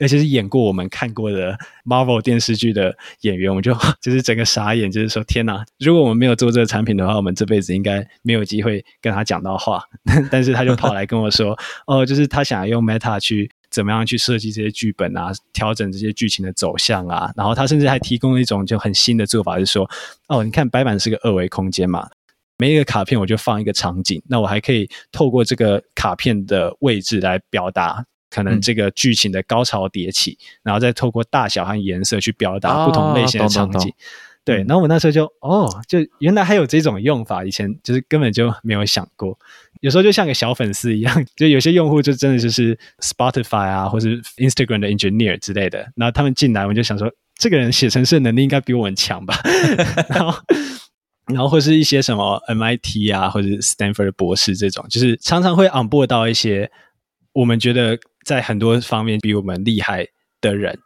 [0.00, 5.64] 而且是演过我们看过的 Marvel 电视剧的演员，我们就 就是整个傻眼，就是说天哪！
[5.78, 9.84] 如果我们没有做这个产品的话，我们这辈子应该没有机会跟他讲到话。
[10.28, 13.48] 但是他就跑来跟我说，哦，就是他想要用 Meta 去。
[13.72, 15.32] 怎么样去设计这些剧本啊？
[15.52, 17.32] 调整这些剧情的走向啊？
[17.36, 19.90] 然后他甚至还提供了一种就很新的做法，是说，
[20.28, 22.08] 哦，你看白板是个二维空间嘛，
[22.58, 33.92] 每一个卡片我就放一个场景，那我还可以透过这个卡片的位置来表达可能这个剧情的高潮迭起，然后再透过大小和颜色去表达不同类型的场景。
[34.44, 39.38] 对，然后我那时候就哦，就原来还有这种用法，以前就是根本就没有想过。
[39.82, 49.34] 有时候就像个小粉丝一样， 就有些用户就真的就是 Spotify 啊，或是 Instagram 的 engineer 之类的，然后他们进来，我们就想说，这个人写程式能力应该比我们强吧？
[50.08, 50.38] 然后，
[51.26, 56.70] 然后或是一些什么 MIT 啊，或者 Stanford 博士这种，就是常常会 onboard 到一些
[57.32, 60.06] 我们觉得在很多方面比我们厉害
[60.40, 60.78] 的人。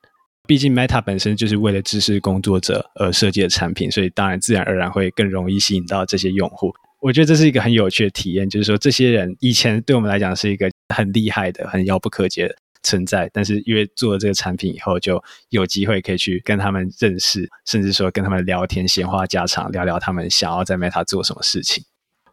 [0.47, 6.73] 毕竟 Meta 本身就是为了知识工作者而设计的产品，所以当然自然而然会更容易吸引到这些用户。
[7.07, 21.85] 我觉得这是一个很有趣的体验，就是说这些人以前对我们来讲是一个很厉害的、很遥不可及的存在，但是因为做了这个产品以后，就有机会可以去跟他们认识，甚至说跟他们聊天、闲话家常，聊聊他们想要在 Meta 做什么事情。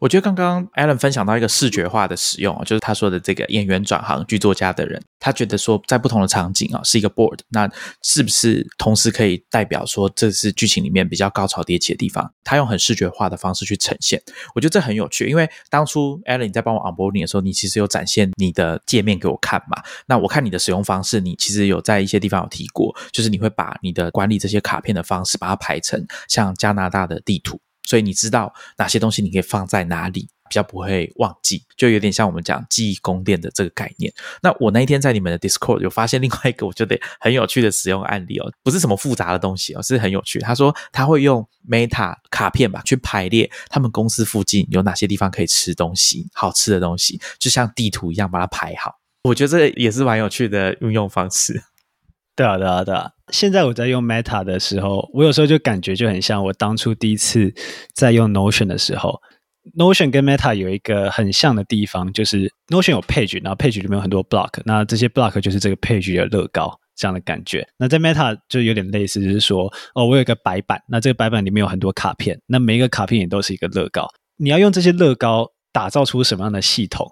[0.03, 12.29] 我觉得刚刚 Alan 分享到一个视觉化的使用就是他说的这个演员转行剧作家的人，他觉得说在不同的场景啊是一个 board，那是不是同时可以代表说这是剧情里面比较高潮迭起的地方？
[12.43, 14.21] 他用很视觉化的方式去呈现，
[14.53, 15.29] 我觉得这很有趣。
[15.29, 19.81] 因为当初 Alan 在帮我 onboarding 的时候，你其实有展现你的界面给我看嘛？
[20.07, 27.61] 那我看你的使用方式，你其实有在一些地方有提过，就是你会把你的管理这些卡片的方式，把它排成像加拿大的地图。
[27.85, 34.11] 所以你知道哪些东西你可以放在哪里，比较不会忘记，就有点像我们讲记忆宫殿的这个概念。
[34.41, 40.39] 那我那一天在你们的 Discord 有发现另外一个我觉得很有趣的使用案例哦，不是什么复杂的东西哦，是很有趣。
[40.39, 48.99] 他说他会用 Meta 卡片吧去排列他们公司附近有哪些地方可以吃东西，好吃的东西，就像地图一样把它排好。
[49.23, 51.63] 我觉得这也是蛮有趣的运用方式。
[52.35, 53.11] 对啊，对啊，对啊！
[53.31, 57.53] 现在我在用 Meta 的时候，我有时候就感觉就很像我当初第一次
[57.93, 59.21] 在用 Notion 的时候。
[59.77, 67.65] Notion 跟 Meta 有一个很像的地方，就是 Notion 有 page，然后 page 里面有很多 block，那这些 block 就是这个 page 的乐高这样的感觉。
[67.77, 74.05] 那在 Meta 就有点类似，就是说，哦，我有一个白板，那这个白板里面有很多卡片，那每一个卡片也都是一个乐高。
[74.35, 77.09] 你要用这些乐高打造出什么样的系统，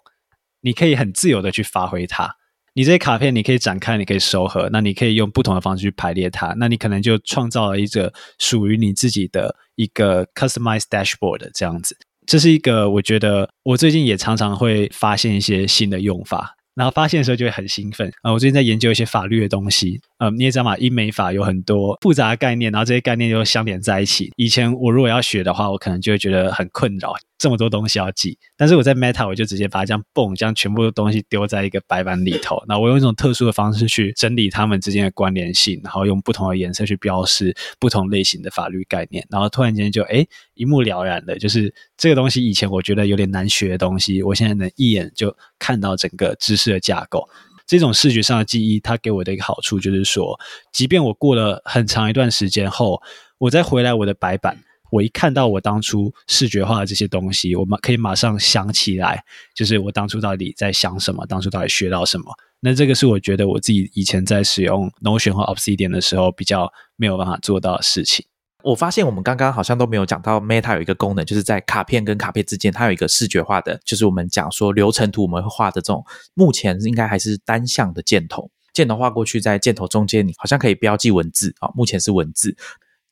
[0.60, 2.36] 你可以很自由的去发挥它。
[2.74, 11.98] 你这些卡片，你可以展开，你可以收合，那你可以用不同的方式去排列它，那你可能就创造了一个属于你自己的一个 customized dashboard 这样子。
[12.26, 16.56] 这是一个我觉得我最近也常常会发现一些新的用法。
[16.74, 18.32] 然后发现的时候就会很兴奋啊！
[18.32, 24.32] 我最近在研究一些法律的东西，呃，你也知道嘛，英美法有很多复杂的概念，然后这些概念又相连在一起。
[24.38, 28.38] 以前我如果要学的话，我可能就会觉得很困扰，这么多东西要记。
[28.56, 32.64] 但是我在 Meta，我就直接把它这样蹦，将全部的东西丢在一个白板里头。
[32.68, 39.26] 那我用一种特殊的方式去整理它们之间的关联性，然后用不同的颜色去标示不同类型的法律概念。
[39.30, 46.72] 然后突然间就哎一目了然的，就是这个东西以前我觉得有点难学的东西，我现在能一眼就看到整个知识。
[46.72, 47.28] 的架构，
[47.72, 50.38] 这种视觉上的记忆，它给我的一个好处就是说，
[50.74, 53.02] 即便我过了很长一段时间后，
[53.38, 59.24] 我再回来我的白板，我一看到我当初视觉化的这些东西，我马可以马上想起来，
[59.56, 62.26] 就是我当初到底在想什么，当初到底学到什么。
[62.60, 68.26] 那这个是我觉得我自己以前在使用 Notion 和 Obsidian 的时候，比较没有办法做到的事情。
[68.64, 82.56] 我发现我们刚刚好像都没有讲到 Meta 有一个功能，就是在卡片跟卡片之间，它有一个视觉化的，就是我们讲说流程图我们会画的这种，目前应该还是单向的箭头，箭头画过去，在箭头中间你好像可以标记文字啊，目前是文字，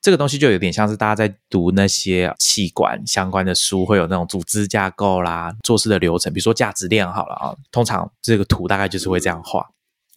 [0.02, 9.66] 这个东西就有点像是大家在读那些器官相关的书，会有那种组织架构啦、做事的流程，比如说价值链好了啊，通常这个图大概就是会这样画。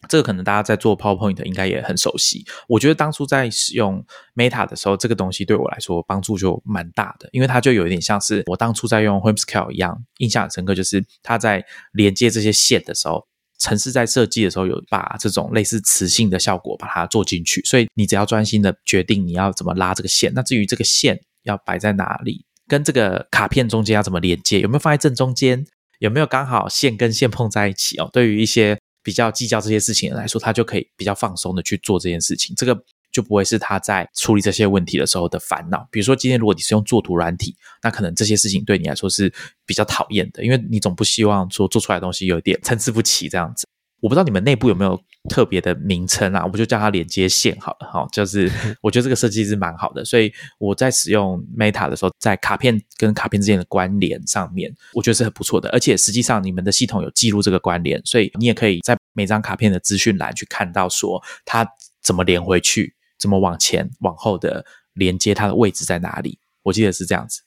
[0.08, 2.44] 这个可能大家在做 PowerPoint 应该也很熟悉。
[2.68, 10.74] 我觉得当初在使用 Meta 的时候，这个东西对我来说帮助就蛮大的，因为它就有一点像是我当初在用 Whimscale 一样，印象很深刻。
[10.74, 13.26] 就是它在连接这些线的时候，
[13.59, 17.62] 城市在设计的时候有把这种类似磁性的效果把它做进去。
[17.62, 25.64] 所以你只要专心的决定你要怎么拉这个线，那至于这个线要摆在哪里，跟这个卡片中间要怎么连接，有没有放在正中间，
[26.00, 28.11] 有没有刚好线跟线碰在一起哦？
[28.12, 32.55] 对于一些比较计较这些事情来说，他就可以比较放松的去做这件事情。
[32.57, 35.86] 这个就不会是他在处理这些问题的时候的烦恼。
[35.90, 39.32] 比如说，今天如果你是用作图软体，那可能这些事情对你来说是
[39.66, 43.66] 比较讨厌的，因为你总不希望说做出来的东西有点参差不齐这样子。
[44.03, 46.44] 我不知道你们内部有没有特别的名称啊？
[46.44, 48.05] 我就叫它连接线好了哈。
[48.12, 48.50] 就是
[48.82, 55.70] 我觉得这个设计是蛮好的，所以我在使用 Meta 的时候，在卡片跟卡片之间的关联上面，我觉得是很不错的。
[55.70, 61.64] 而且实际上你们的系统有记录这个关联，所以你也可以在每张卡片的资讯栏去看到说它
[62.03, 66.40] 怎么连回去，怎么往前往后的连接，它的位置在哪里。
[66.64, 67.42] 我记得是这样子。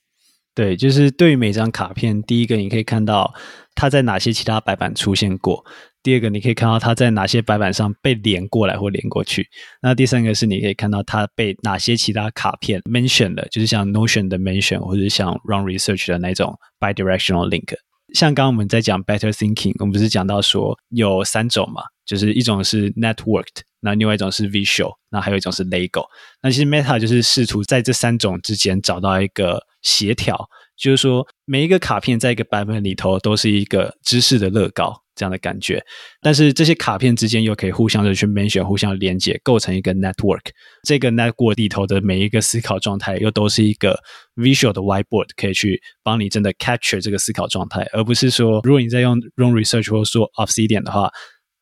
[0.53, 3.33] 对，就是对于每张卡片，第一个你可以看到
[3.75, 5.65] 它在哪些其他白板出现过。
[6.05, 9.49] 第二个，你可以看到它在哪些白板上被连过来或连过去。
[9.81, 17.73] 那第三个是，你可以看到它被哪些其他卡片 mention 的，就是像 Notion 的 mention，或者像 Run Research 的那种 bidirectional link。
[18.13, 26.05] 像刚刚我们在讲 Better Thinking，我们不是讲到说有三种嘛，就是一种是 Networked，那另外一种是 Visual，那还有一种是 Lego。
[26.43, 30.47] 那其实 Meta 就是试图在这三种之间找到一个协调，
[30.77, 35.01] 就是说每一个卡片在一个版本里头都是一个知识的乐高。
[35.15, 35.83] 这样的感觉，
[36.21, 40.41] 但是这些卡片之间又可以互相的去 mention，互相连接，构成一个 network。
[40.83, 43.97] 这个 network 里头的每一个思考状态，又都是一个
[44.35, 51.09] visual 的 whiteboard，可以去帮你真的 capture 这个思考状态，而不是说，如果你在用 run research 或说 Obsidian 的话，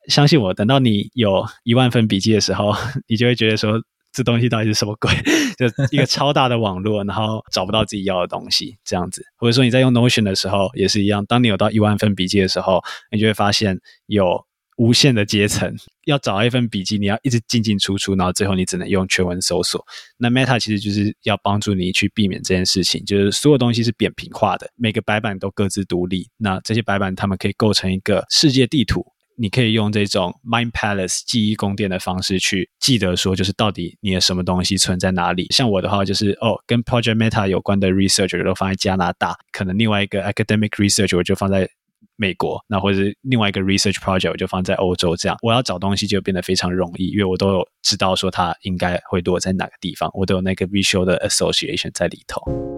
[0.09, 2.73] 相信我，等到你有一万份笔记的时候，
[3.07, 3.81] 你就会觉得说。
[4.13, 5.11] 这东西到底是什么鬼？
[5.57, 9.25] 就一个超大的网络，然后找不到自己要的东西，这样子。
[9.35, 14.45] 或者说你在用 Notion 的时候也是一样，当你有到一万份笔记的时候，你就会发现有
[14.77, 15.75] 无限的阶层。
[16.05, 19.83] 要找一份笔记，你要一直进进出出，然后最后你只能用全文搜索。
[20.17, 26.27] 那 Meta 其实就是要帮助你去避免这件事情，就是所有东西是扁平化的，每个白板都各自独立。
[26.37, 29.12] 那这些白板它们可以构成一个世界地图。
[29.37, 35.47] 你可以用这种 Mind Palace 记忆宫殿的方式去记得说，就是到底你的什么东西存在哪里。
[35.49, 41.67] 像我的话，就是哦，跟 Project Meta 有关的 research 都放在加拿大，可能另外一个 academic research 我就放在
[42.15, 45.15] 美国，那或者是另外一个 research project 我就放在欧洲。
[45.15, 52.72] 这样我要找东西就变得非常容易，因为我都有知道说它应该会落在哪个地方，我都有那个 visual 的 association 在里头。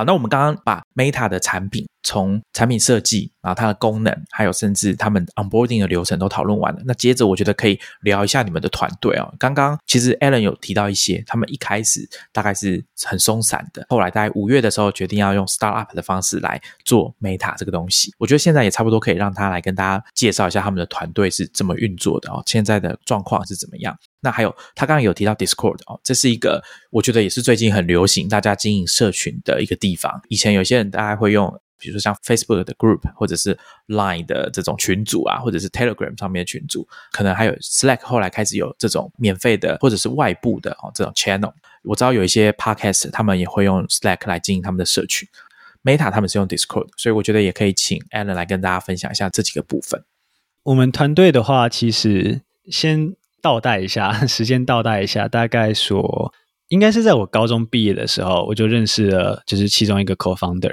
[0.00, 6.80] 好，那我们刚刚把 Meta 的产品从产品设计啊，它的功能，还有甚至他们 onboarding 的流程都讨论完了。
[6.86, 9.30] 那接着我觉得可以聊一下你们的团队哦。
[9.38, 18.10] 刚刚其实 Alan 有提到一些，他们一开始大概是很松散的，后来大概五月的时候决定要用 startup 的方式来做 Meta 这个东西。
[18.16, 23.94] 我觉得现在也差不多可以让他来跟大家介绍一下他们的团队是怎么运作的哦，现在的状况是怎么样。
[24.22, 30.20] 那还有，他刚刚有提到 Discord 哦，这是一个我觉得也是最近很流行，大家经营社群的一个地方。
[30.28, 33.58] 以前有些人大概会用，比如说像 Facebook 的 Group，或者是
[33.88, 41.54] Line 的这种群组啊，或者是 Telegram 上面的群组，可能还有 Slack，后来开始有这种免费的或者是外部的哦这种 Channel。
[41.82, 45.26] 我知道有一些 Podcast 他们也会用 Slack 来经营他们的社群。
[45.82, 50.04] Meta 他们是用 Discord，所以我觉得也可以请 Alan 来跟大家分享一下这几个部分。
[50.64, 53.16] 我们团队的话，其实先。
[53.42, 56.32] 倒带一下， 时间倒带一下，大概说，
[56.68, 60.72] 应该是在我高中毕业的时候，我就认识了，就是其中一个 co-founder。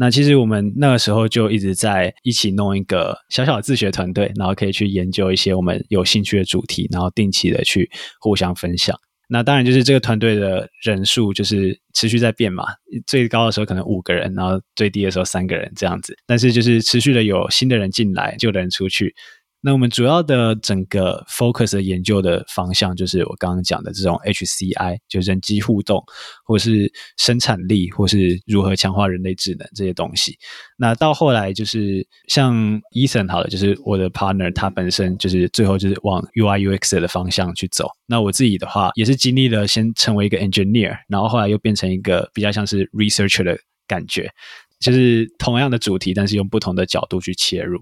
[0.00, 7.90] 那其实我们那个时候就一直在一起弄一个小小的自学团队，然后可以去研究一些我们有兴趣的主题，然后定期的去
[8.20, 8.96] 互相分享。
[9.28, 12.64] 那当然就是这个团队的人数就是持续在变嘛，
[13.06, 16.16] 最高的时候可能五个人，然后最低的时候三个人这样子。
[16.26, 19.12] 但是就是持续的有新的人进来，旧的人出去。
[19.60, 26.00] 那我们主要的整个 focus 的研究的方向，就是我刚刚讲的这种 HCI，就人机互动，
[26.44, 30.38] 或是生产力，或是如何强化人类智能这些东西。
[30.76, 32.54] 那到后来就是像
[32.92, 37.90] Ethan 好了，就是我的 partner，他本身就是最后就是往 UI UX 的方向去走。
[38.06, 44.30] 那我自己的话，也是经历了先成为一个 engineer，然后后来又变成一个比较像是 researcher 的感觉，
[44.78, 47.80] 就是同样的主题，但是用不同的角度去切入。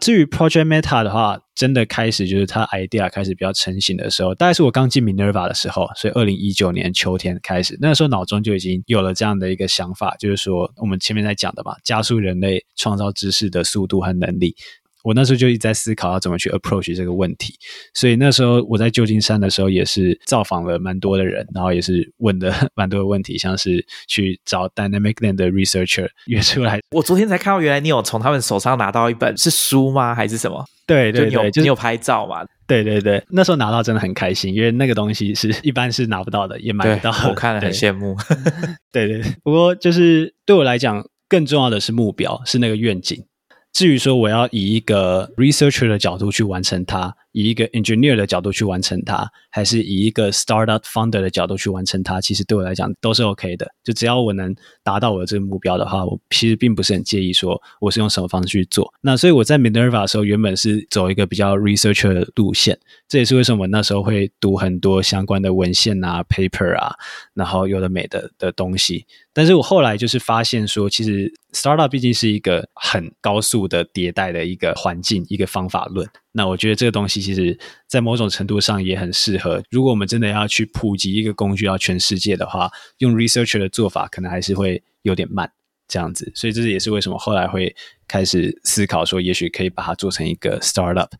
[0.00, 14.56] 至于 Project Meta 的话，真的开始就是它 idea 开始比较成型的时候，大概是我刚进 Minerva 的时候，所以二零一九年秋天开始，那时候脑中就已经有了这样的一个想法，就是说我们前面在讲的嘛，加速人类创造知识的速度和能力。
[15.02, 17.54] 我那时候就一直在思考要怎么去 approach 这个问题，
[17.94, 26.80] 所以那时候我在旧金山的时候也是造访了蛮多的人，然后也是问的 蛮多的问题，像是去找 Dynamic Land 的 researcher 约出来。
[26.90, 30.14] 我昨天才看到，原来你有从他们手上拿到一本是书吗？
[30.14, 30.64] 还是什么？
[30.86, 32.44] 对对对，就你有拍照嘛？
[32.66, 37.10] 对对对，那时候拿到真的很开心，因为那个东西是一般是拿不到的，也买不到。
[37.28, 38.16] 我看了很羡慕。
[38.92, 43.24] 对对，不过就是对我来讲，更重要的是目标，是那个愿景。
[43.72, 53.70] 至于说我要以一个 researcher 的角度去完成它，以一个 engineer 的角度去完成它，还是以一个 startup founder 的角度去完成它，其实对我来讲都是 OK 的。
[53.84, 58.92] 就只要我能达到我的这个目标的话，我其实并不是很介意说我是用什么方式去做。
[59.00, 66.92] 那所以我在 Minerva 的时候，原本是走一个比较 researcher 的路线，这也是为什么我那时候会读很多相关的文献啊、paper 啊，
[67.34, 69.06] 然后有的美的的东西。
[69.32, 76.08] 但是我后来就是发现说，其实 startup 毕竟是一个很高速的迭代的一个环境，一个方法论。
[76.32, 79.62] 那我觉得这个东西其实，在某种程度上也很适合。
[79.70, 85.50] 如果我们真的要去普及一个工具到全世界的话，用 researcher 的做法可能还是会有点慢，
[85.88, 86.30] 这样子。
[86.34, 87.74] 所以这也是为什么后来会
[88.06, 91.10] 开始思考说，也许可以把它做成一个 startup。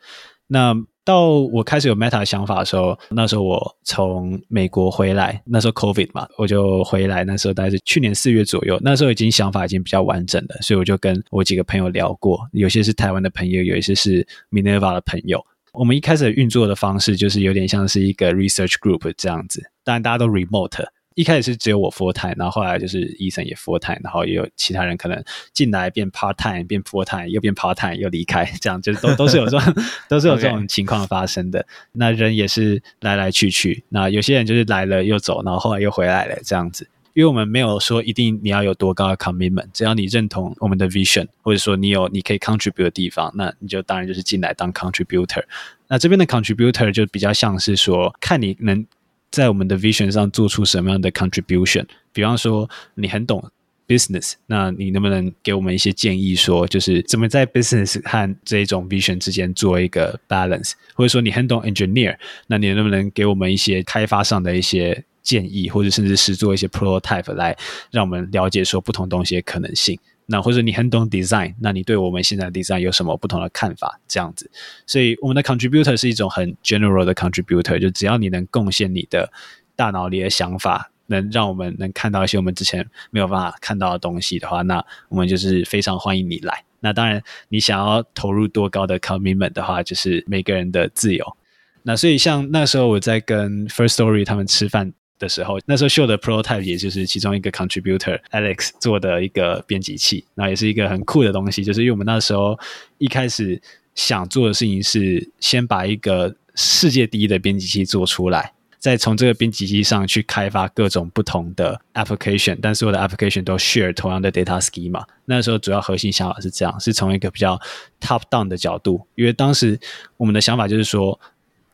[0.47, 0.75] 那
[1.05, 7.25] 到我开始有 Meta 的想法的时候，那时候我从美国回来，那时候 Covid 嘛，我就回来。
[7.25, 15.45] 那时候大概是去年四月左右，那时候已经想法已经比较完整了，所以我就跟我几个朋友聊过，有些是台湾的朋友，有一些是 Minerva 的朋友。
[15.73, 20.85] 我们一开始运作的方式就是有点像是一个 research group 这样子，当然大家都 remote。
[21.17, 29.75] 一开始是只有我 full time，然后后来就是医生也 full time，然后也有其他人可能进来变 part time，变 full time，又变 part time，又离开，这样就是都 都是有这种
[30.09, 31.67] 都是有这种情况发生的。
[31.93, 36.89] 那人也是来来去去，那有些人就是来了又走，然后后来又回来了这样子。
[37.13, 45.43] 因为我们没有说一定你要有多高的 commitment，只要你认同我们的 vision，或者说你有你可以 contribute 的地方，那你就当然就是进来当 contributor。
[45.89, 48.87] 那这边的 contributor 就比较像是说看你能。
[49.31, 51.87] 在我们的 vision 上做出什么样的 contribution？
[52.13, 53.51] 比方说，你很懂
[53.87, 60.73] business，那你能不能给我们一些建议，说就是怎么在 business 和这种 vision 之间做一个 balance？
[60.95, 62.17] 或者说，你很懂 engineer，
[62.47, 67.57] 那你能不能给我们一些开发上的一些建议，或者甚至是做一些 prototype 来
[67.91, 69.99] 让我们了解说不同东西的可能性？
[70.31, 73.99] 那或者你很懂 design，那你对我们现在的 design 有什么不同的看法？
[74.07, 74.49] 这样子，
[74.87, 79.29] 所以我们的 contributor 是一种很 general 的 contributor，就只要你能贡献你的
[79.75, 86.65] 大脑里的想法，能让我们能看到一些我们之前没有办法看到的东西的话，那我们就是非常欢迎你来。
[86.79, 91.37] 那当然，你想要投入多高的 commitment 的话，就是每个人的自由。
[91.83, 94.93] 那所以像那时候我在跟 First Story 他们吃饭。
[95.21, 101.63] 的时候，那时候秀的 prototype 也就是其中一个 contributor Alex 做的一个编辑器，那也是一个很酷的东西。
[101.63, 102.59] 就是因为我们那时候
[102.99, 103.61] 一开始
[103.95, 115.05] 想做的事情是先把一个世界第一的编辑器做出来，再从这个编辑器上去开发各种不同的 application，但所有的 application 都 share 同样的 data schema。
[115.27, 117.61] 那时候主要核心想法是这样，是从一个比较
[118.01, 119.79] top down 的角度，因为当时
[120.17, 121.21] 我们的想法就是说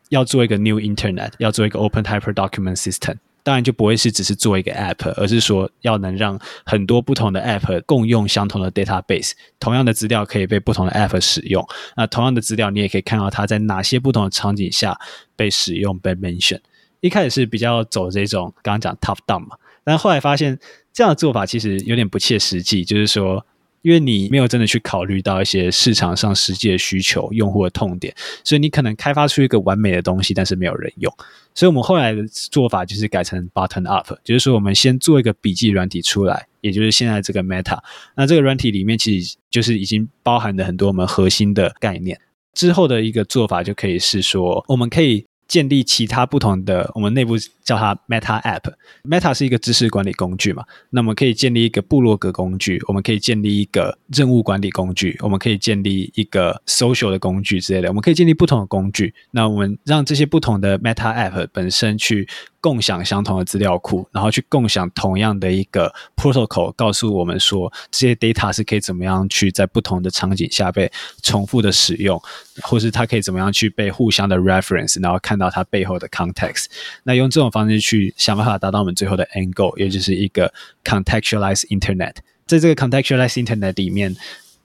[0.09, 3.17] 要做一个 new internet，要做一个 open hyper document system。
[3.47, 11.65] 当然就不会是只是做一个 app，而是说要能让很多不同的 app 共用相同的 database，同样的资料可以被不同的 app 使用。
[11.97, 14.99] 那同样的资料，你也可以看到它在哪些不同的场景下
[15.37, 16.59] 被使用被 mention。
[16.99, 20.59] 一开始是比较走这种刚刚讲 top down 嘛，但后来发现
[20.93, 23.47] 这样的做法其实有点不切实际，就是说。
[23.87, 28.13] 因为你没有真的去考虑到一些市场上实际的需求、用户的痛点，
[28.43, 31.15] 所以你可能开发出一个完美的东西，但是没有人用。
[31.55, 37.79] 所以我们后来的做法就是改成 button up，就是说我们先做一个笔记软体出来，也就是现在这个 Meta。
[38.17, 42.21] 那这个软体里面其实就是已经包含了很多我们核心的概念。
[42.55, 45.25] 之后的一个做法就可以是说，我们可以。
[45.49, 48.73] 建立其他不同的，我们内部叫它 Meta App。
[49.05, 50.65] Meta 是一个知识管理工具嘛？
[50.91, 57.89] 那我们可以建立一个部落格工具，我们可以建立一个任务管理工具，我们可以建立一个 Social 的工具之类的。
[57.89, 59.15] 我们可以建立不同的工具。
[59.31, 62.29] 那我们让这些不同的 Meta App 本身去。
[62.67, 70.91] 共享相同的资料库，然后去共享同样的一个 protocol，告诉我们说这些 data 是可以怎么样去在不同的场景下被
[71.23, 72.21] 重复的使用，
[72.63, 76.65] 或是它可以怎么样去被互相的 reference，然后看到它背后的 context。
[77.05, 80.53] 那用这种方式去想办法达到我们最后的 end goal，也就是一个
[80.83, 82.17] contextualized internet。
[82.47, 84.17] 在这个 contextualized internet 里面。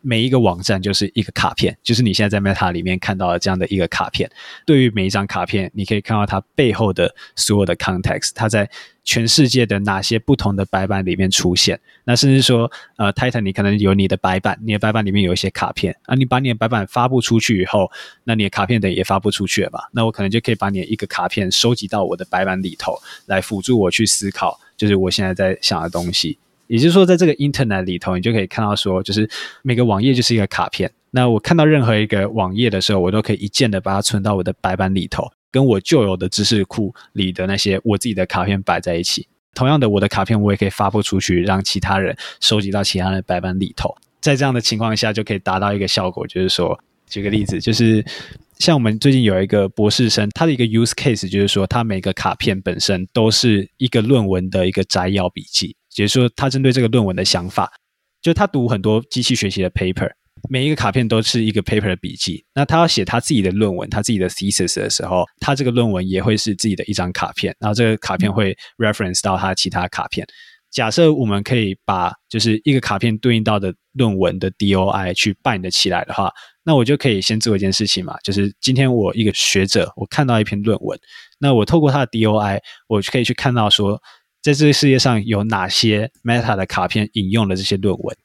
[0.01, 4.29] 每一个网站就是一个卡片，就是你现在在 Meta 里面看到的这样的一个卡片。
[4.65, 8.69] 对于每一张卡片，你可以看到它背后的所有的 context，它在
[9.03, 11.79] 全世界的哪些不同的白板里面出现。
[12.03, 16.15] 那甚至说，呃，Titan，你可能有你的白板，你的白板里面有一些卡片啊。
[16.15, 17.91] 你把你的白板发布出去以后，
[18.23, 19.89] 那你的卡片等于也发布出去了吧？
[19.91, 26.37] 那我可能就可以把你的一个卡片收集到我的白板里头，来辅助我去思考，就是我现在在想的东西。
[26.71, 29.29] 也就是说，在这个 Internet 里头，你就可以看到说，就是
[29.61, 30.89] 每个网页就是一个卡片。
[31.09, 39.27] 那我看到任何一个网页的时候，我都可以一键的把它存到我的白板里头，跟我旧有的知识库里的那些我自己的卡片摆在一起。
[39.53, 43.93] 同样的，我的卡片我也可以发布出去，让其他人收集到其他的白板里头。
[44.21, 48.01] 在这样的情况下就可以达到一个效果，就是说，举个例子，就是
[48.59, 57.71] 像我们最近有一个博士生，他的一个 use case 就是说，他每个卡片本身都是一个论文的一个摘要笔记，也就是说，他针对这个论文的想法，
[58.21, 60.09] 就他读很多机器学习的 paper。
[60.49, 62.43] 每一个卡片都是一个 paper 的笔记。
[62.55, 67.55] 那他要写他自己的论文，他自己的 thesis 的时候，他这个论文也会是自己的一张卡片。
[67.59, 70.25] 然后这个卡片会 reference 到他其他卡片。
[70.71, 76.31] 假设我们可以把就是一个卡片对应到的论文的 DOI 去 bind 起来的话，
[76.63, 80.97] 那我就可以先做一件事情嘛，就是今天我一个学者，我看到一篇论文，
[81.39, 84.01] 那我透过他的 DOI，我可以去看到说，
[84.41, 88.17] 在这个世界上有哪些 Meta 的卡片引用了这些论文。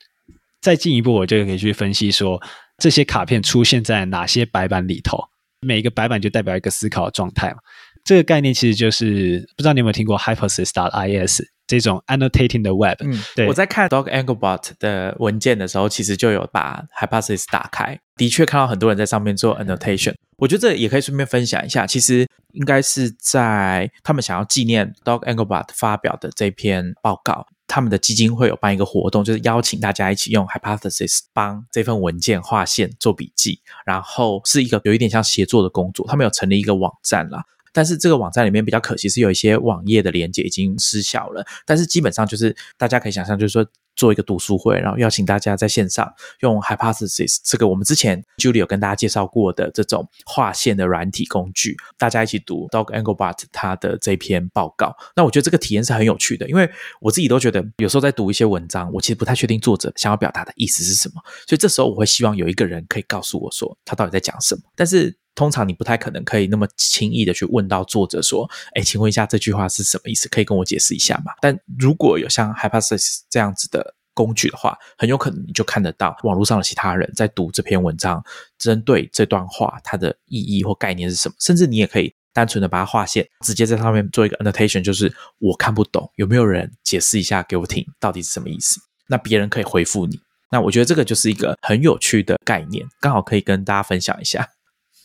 [0.61, 2.43] 再进一步，我就可以去分析说，
[2.79, 5.19] 这些卡片出现在哪些白板里头，
[5.61, 7.59] 每一个白板就代表一个思考的状态嘛。
[8.05, 12.97] 这个概念其实就是不知道你有没有听过 Hypothesis.is 这种 annotating 的 web。
[13.01, 13.47] 嗯，对。
[13.49, 20.15] 我在看 Dog Anglebot 的文件的时候，其实就有把 Hypothesis 打开，的确看到很多人在上面做 annotation。
[20.37, 27.47] 我觉得这也可以顺便分享一下，其实应该是在他们想要纪念 Dog Engelbart 发表的这篇报告。
[27.69, 36.07] 他们的基金会有办一个活动，就是邀请大家一起用 Hypothesis 帮这份文件划线、做笔记，然后是一个有一点像协作的工作。
[36.07, 37.45] 他们有成立一个网站啦。
[37.77, 41.45] 但是这个网站里面比较可惜是有一些网页的连接已经失效了。
[41.67, 46.11] 但是基本上就是大家可以想象，就是说做一个读书会，然后邀请大家在线上
[46.41, 54.97] 用 Hypothesis 这个我们之前 Julie 有跟大家介绍过的这种划线的软体工具，大家一起读 Dog Anglebot 他的这篇报告。
[55.15, 56.71] 那我觉得这个体验是很有趣的，因为
[57.03, 64.63] 我自己都觉得有时候在读一些文章，我其实不太确定作者想要表达的意思是什么，所以这时候我会希望有一个人可以告诉我说他到底在讲什么。
[64.75, 70.29] 但是通常你不太可能可以那么轻易的去问到作者说：“哎，请问一下这句话是什么意思？
[70.29, 78.25] 可以跟我解释一下吗？”但如果有像 Hypothesis 这样子的工具的话，很有可能你就看得到网络上的其他人在读这篇文章，
[78.59, 88.81] 针对这段话它的意义或概念是什么，甚至你也可以单纯的把它划线，直接在上面做一个 annotation，就是我看不懂，有没有人解释一下给我听，到底是什么意思？
[89.09, 90.19] 那别人可以回复你。
[90.51, 94.49] 那我觉得这个就是一个很有趣的概念，刚好可以跟大家分享一下。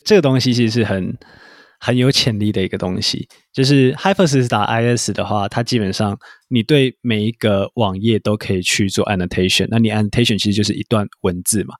[0.03, 1.17] 这个东西其实是很
[1.79, 6.17] 很有潜力的一个东西，就是 Hypothesis 打 IS 的话，它基本上
[6.49, 11.73] 你对每一个网页都可以去做 annotation，那你 annotation 其实就是一段文字嘛。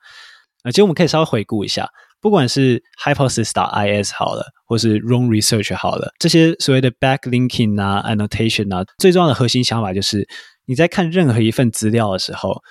[0.63, 1.88] 而且我们可以稍微回顾一下，
[2.19, 10.28] 不管是 Hypothesis 打 IS 好了，或是 Wrong Research 好了，这些所谓的 backlinking 啊、annotation 啊，最重要的核心想法就是
[10.65, 12.61] 你在看任何一份资料的时候。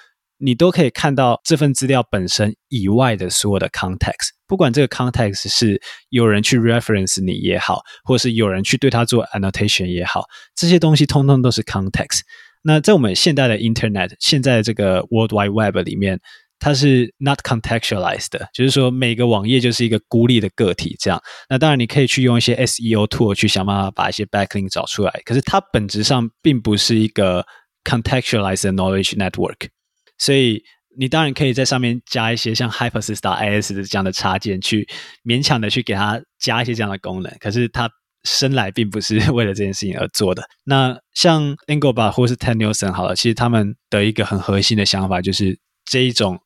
[0.41, 10.25] 你都可以看到这份资料本身以外的所有的 context，不管这个 context 是有人去 reference 你也好，或是有人去对它做 annotation 也好，
[10.57, 12.21] 这些东西通通都是 context。
[12.63, 16.19] 那在我们现代的 internet，现在这个 world wide web 里面，
[16.59, 20.95] 它是 not contextualized，的就是说每个网页就是一个孤立的个体。
[21.01, 27.47] 这样，那当然你可以去用一些 SEO tool 去想办法把一些 backlink 找出来，可是它本质上并不是一个
[27.85, 29.69] contextualized knowledge network。
[30.21, 30.63] 所以
[30.99, 34.87] 你当然可以在上面加一些像 Hypothesis IS 的这样的插件，去
[35.25, 37.33] 勉强的去给它加一些这样的功能。
[37.41, 37.89] 可是它
[38.25, 40.43] 生来并不是为了这件事情而做的。
[40.65, 46.39] 那像 Engelbart 或是 t e n n e l s o n 好了，其实他们的一个很核心的想法就是这一种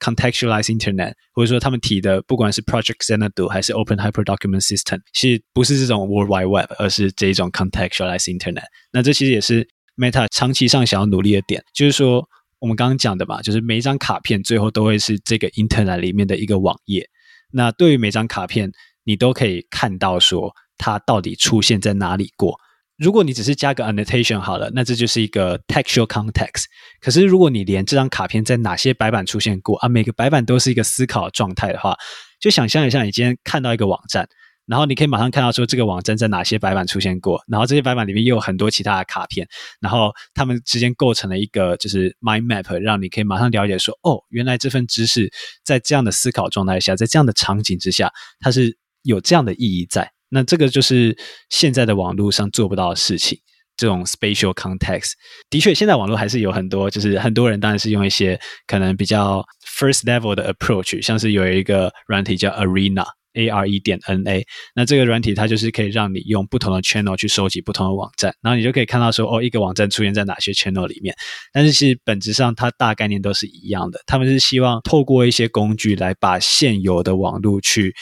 [0.00, 8.64] contextualized Internet，或者说他们提的不管是 Project Xanadu 还是 Open Hyper Document System，其实不是这种 World Wide Web，而是这一种 contextualized Internet。
[8.92, 12.26] 那这其实也是 Meta 长期上想要努力的点，就是说。
[12.60, 17.08] 我们刚刚讲的嘛，就是每一张卡片最后都会是这个 Internet 里面的一个网页。
[17.50, 18.70] 那对于每张卡片，
[19.02, 22.54] 你都可以看到说它到底出现在哪里过。
[22.96, 26.64] 如果你只是加个 annotation 好了，那这就是一个 textual context。
[27.00, 31.96] 可是如果你连这张卡片在哪些白板出现过啊，每个白板都是一个思考状态的话，
[32.38, 34.28] 就想象一下，你今天看到一个网站。
[34.70, 39.44] 然后你可以马上看到说这个网站在哪些白板出现过，然后这些白板里面又有很多其他的卡片，
[39.80, 45.28] 然后它们之间构成了一个就是 mind map，让你可以马上了解说，哦，原来这份知识
[45.64, 50.08] 在这样的思考状态下，在这样的场景之下，它是有这样的意义在。
[50.28, 51.18] 那这个就是
[51.48, 53.36] 现在的网络上做不到的事情，
[53.76, 55.14] 这种 spatial context。
[55.50, 63.04] 的确，现在网络还是有很多，就是很多人当然是用一些可能比较 first level 的 approach，像是有一个软体叫 Arena。
[63.34, 71.14] A R E 点 N A，那这个软体它就是可以让你用不同的 channel 去收集不同的网站，然后你就可以看到说哦，一个网站出现在哪些 channel 里面。
[71.52, 77.94] 但是其实本质上它大概念都是一样的，他们是希望透过一些工具来把现有的网络去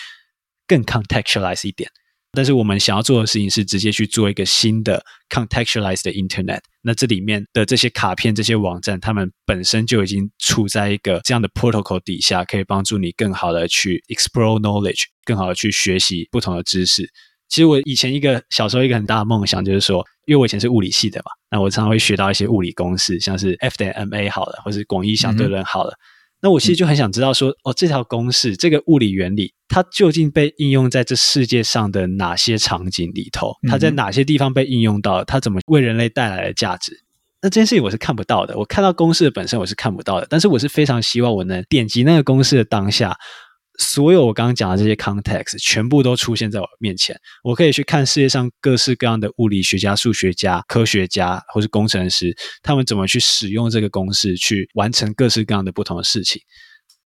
[0.66, 1.90] 更 contextualize 一点。
[2.38, 6.60] 但是我们想要做的事情是直接去做一个新的 contextualized Internet。
[6.82, 17.10] 那这里面的这些卡片、这些网站，他们本身就已经处在一个这样的 protocol 底下，可以帮助你更好的去 explore knowledge，更好的去学习不同的知识。
[17.48, 25.92] 其实我以前一个小时候一个很大的梦想就是说，因为我以前是物理系的嘛，那我常常会学到一些物理公式，像是 F 等于 ma 好了，或是广义相对论好了。
[26.40, 33.52] 那我其实就很想知道说，哦，这条公式，这个物理原理，它究竟被应用在这世界上的哪些场景里头？
[33.68, 35.24] 它在哪些地方被应用到？
[35.24, 37.04] 它怎么为人类带来了价值？
[37.40, 43.16] 那这件事情我是看不到的，我看到公式的本身我是看不到的，但是我是非常希望我能点击那个公式的当下。
[43.78, 56.42] 所有我刚刚讲的这些 context 全部都出现在我面前，我可以去看世界上各式各样的物理学家、数学家、科学家或是工程师，他们怎么去使用这个公式去完成各式各样的不同的事情。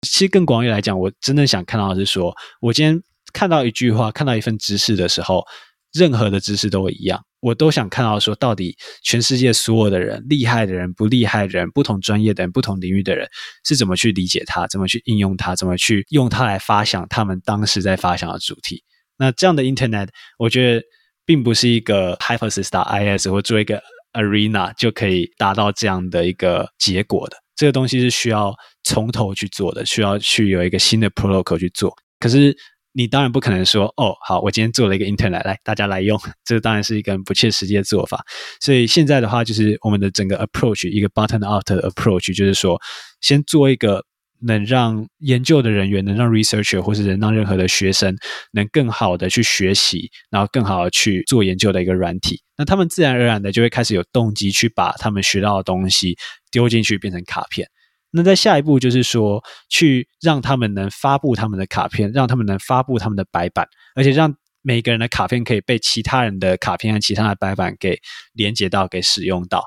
[0.01, 3.01] 其实更广义来讲，我真的想看到的是说，我今天
[3.33, 5.43] 看到一句话、看到一份知识的时候。
[5.91, 13.27] 任何的知识都一样，我都想看到说，到底全世界所有的人，厉害的人、不厉害的人、不同专业的人、不同领域的人，
[13.63, 18.83] 是怎么去理解它，怎么去应用它，怎么去用它来发想他们当时在发想的主题。
[19.17, 20.83] 那这样的 Internet，我觉得
[21.25, 23.81] 并不是一个 Hypothesis IS 或做一个
[24.13, 27.37] Arena 就可以达到这样的一个结果的。
[27.55, 31.95] 这个东西是需要从头去做的，需要去有一个新的 Protocol 去做。
[32.19, 32.55] 可是。
[32.91, 38.23] 你当然不可能说哦，好，我今天做了一个 Internet 来，大家来用，这当然是一个不切实际的做法。
[38.59, 42.79] 所以现在的话，就是我们的整个 approach 一个 button out 的 approach，就是说，
[43.21, 44.03] 先做一个
[44.41, 48.15] 能让研究的人员，能让 researcher 或是能让任何的学生
[48.53, 52.41] 能更好的去学习，然后更好的去做研究的一个软体。
[52.57, 56.17] 那他们自然而然的就会开始有动机去把他们学到的东西
[56.51, 57.67] 丢进去，变成卡片。
[58.11, 67.99] 那在下一步就是说，去让他们能发布他们的卡片，让他们能发布他们的白板，而且让每个人的卡片可以被其他人的卡片和其他的白板给
[68.33, 69.63] 连接到、给使用到，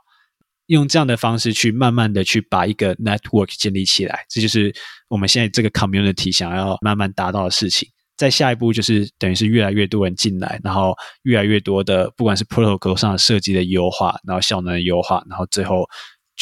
[0.66, 4.74] 用这样的方式去慢慢的去把一个 network 建立起来，这就是
[5.06, 7.88] 我们现在这个 community 想要慢慢达到的事情。
[8.16, 15.88] 在下一步就是等于是越来越多人进来，然后越来越多的不管是 protocol 上设计的优化，然后效能的优化，然后最后。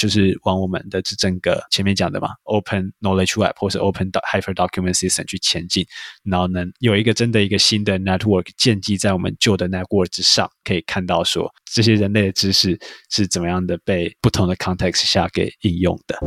[0.01, 5.85] 就是往我们的这整个前面讲的嘛，Open Knowledge Web 或是 Open Hyper Document System 去前进，
[6.25, 12.81] 然后能有一个真的一个新的 network 建基在我们旧的 network 之上，可以看到说这些人类的知识
[13.11, 16.19] 是怎么样的被不同的 context 下给应用的。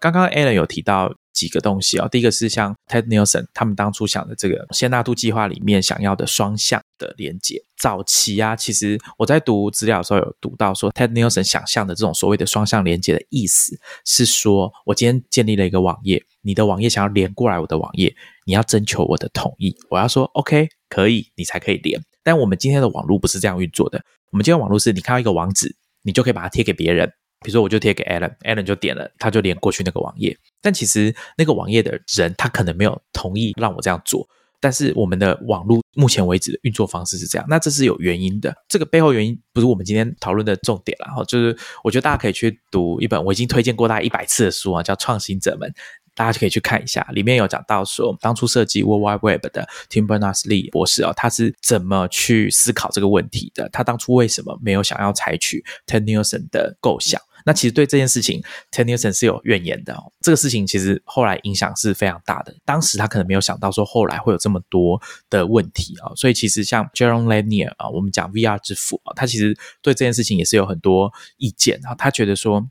[0.00, 1.12] 刚刚 Alan 有提到。
[1.36, 7.62] 几个东西啊，第一个是像 Ted Nelson 他们当初想的这个仙纳度计划里面想要的双向的连接。
[7.76, 18.16] 早期啊，其实我在读资料的时候有读到说，Ted Nelson 想象的这种所谓的双向连接的意思是说，我今天建立了一个网页，你的网页想要连过来我的网页，
[18.46, 22.00] 你要征求我的同意，我要说 OK 可以，你才可以连。
[22.24, 27.12] 但我们今天的网络不是这样运作的，我们今天网络是你看到一个网址，你就可以把它贴给别人。
[27.40, 30.36] 比如说，我就贴给 Alan，Alan 就点了，他就连过去那个网页。
[30.60, 34.26] 但其实那个网页的人，他可能没有同意让我这样做。
[34.58, 38.52] 但是我们的网络目前为止的运作方式是这样，那这是有原因的。
[38.68, 41.22] 这个背后原因不是我们今天讨论的重点了哈。
[41.24, 45.70] 就是我觉得大家可以去读一本我已经推荐过大概一百次的书啊，叫《创新者们》，
[46.16, 47.06] 大家就可以去看一下。
[47.12, 53.68] 里面有讲到说，当初设计 World Wide Web 的 Tim Berners-Lee 博士啊，他是怎么去思考这个问题的？
[53.68, 57.20] 他当初为什么没有想要采取 Ted Nelson 的构想？
[57.44, 58.42] 那其实对这件事情
[58.72, 59.96] ，Tennyson 是有怨言的。
[60.20, 62.52] 这个事情其实后来影响是非常大的。
[62.64, 65.00] 当时他可能没有想到说后来会有这么多
[65.30, 66.10] 的问题啊。
[66.16, 71.94] 所以其实像 Jerome Lanier 啊，我们讲 VR 之父啊，他其实对这件事情也是有很多意见啊。
[71.94, 72.66] 他觉得说，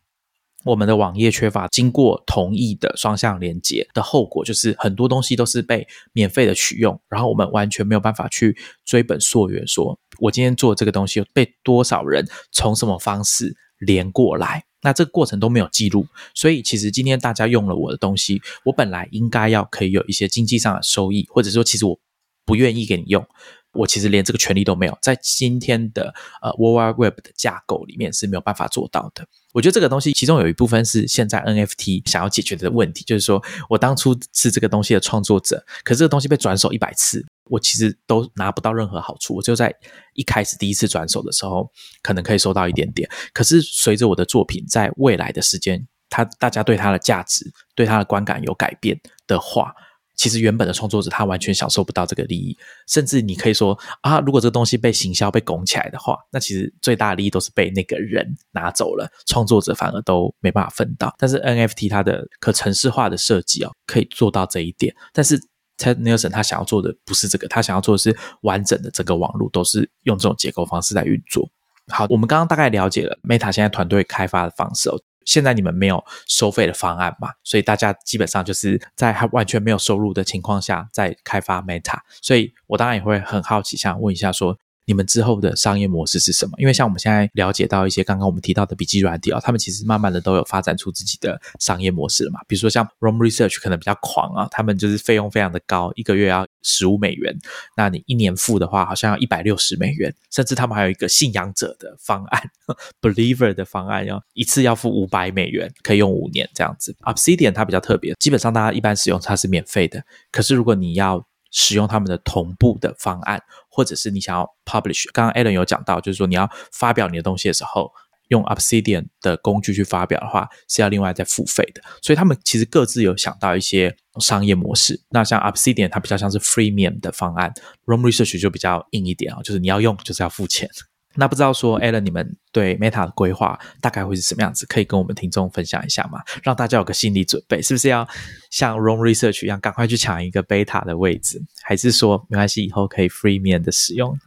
[0.66, 13.56] 我们的网页缺乏经过同意的双向连接的后果，就是很多东西都是被免费的取用，然后我们完全没有办法去追本溯源，说我今天做这个东西被多少人从什么方式。
[13.80, 22.00] 连过来，那这个过程都没有记录，所以其实今天大家用了我的东西，我本来应该要可以有一些经济上的收益，或者说其实我
[22.46, 23.28] 不愿意给你用，
[23.74, 29.28] 我其实连这个权利都没有，在今天的呃 World Wide Web 的架构里面是没有办法做到的。
[29.56, 37.26] 我觉得这个东西其中有一部分是现在 NFT 想要解决的问题，就是说我当初是这个东西的创作者，可是这个东西被转手一百次。
[37.46, 39.74] 我其实都拿不到任何好处，我就在
[40.14, 43.10] 一开始第一次转手的时候，可能可以收到一点点。
[43.34, 49.74] 可是随着我的作品在未来的时间，它大家对它的价值、对它的观感有改变的话，
[50.16, 52.58] 其实原本的创作者他完全享受不到这个利益，
[52.88, 61.14] 甚至你可以说啊，如果这个东西被行销被拱起来的话，那其实最大的利益都是被那个人拿走了，创作者反而都没办法分到。
[61.18, 64.96] 但是 NFT 它的可程式化的设计哦，可以做到这一点。
[65.12, 65.40] 但是
[65.78, 71.50] Ted Nelson 他想要做的不是这个，他想要做的是完整的整个网络都是用这种结构方式在运作。
[71.90, 74.98] 好，我们刚刚大概了解了 Meta 现在团队开发的方式哦。
[75.26, 77.34] 现在你们没有收费的方案嘛？
[77.44, 82.00] 所以大家基本上就是在还完全没有收入的情况下在开发 Meta。
[82.22, 84.58] 所以我当然也会很好奇，想问一下说。
[84.86, 86.54] 你们之后的商业模式是什么？
[86.58, 92.40] 因为像我们现在了解到一些刚刚我们提到的笔记软体啊，他们其实慢慢的都有发展出自己的商业模式了嘛。
[92.48, 97.36] 比如说像 Roam Research 可能比较狂啊，他们就是费用非常的高，一个月要十五美元，
[97.76, 102.42] 那你一年付的话好像要一百六十美元，甚至他们还有一个信仰者的方案，
[103.02, 106.96] Believer 的方案，要一次要付五百美元，可以用五年这样子。
[107.02, 113.42] Obsidian 它比较特别，基本上大家一般使用它是免费的，可是如果你要使用他们的同步的方案，
[113.76, 117.92] 或者是你想要 publish，刚刚 Alan 有讲到，就是说你要发表你的东西的时候，
[118.30, 121.82] 用 Obsidian 的工具去发表的话，是要另外再付费的。
[122.02, 125.02] 所以他们其实各自有想到一些商业模式。
[125.10, 127.54] 那像 Obsidian 它比较像是 freemium 的方案
[127.86, 130.70] ；，Room Research 就比较硬一点啊，就是你要用就是要付钱。
[131.16, 134.66] 那不知道说，Alan，你们对 Meta 的规划大概会是什么样子？
[134.66, 136.20] 可以跟我们听众分享一下吗？
[136.44, 138.08] 让大家有个心理准备，是不是要
[138.52, 141.42] 像 Roam Research 一样，赶快去抢一个 Beta 的位置？
[141.64, 144.18] 还是说没关系，以后可以 Free 面的使用？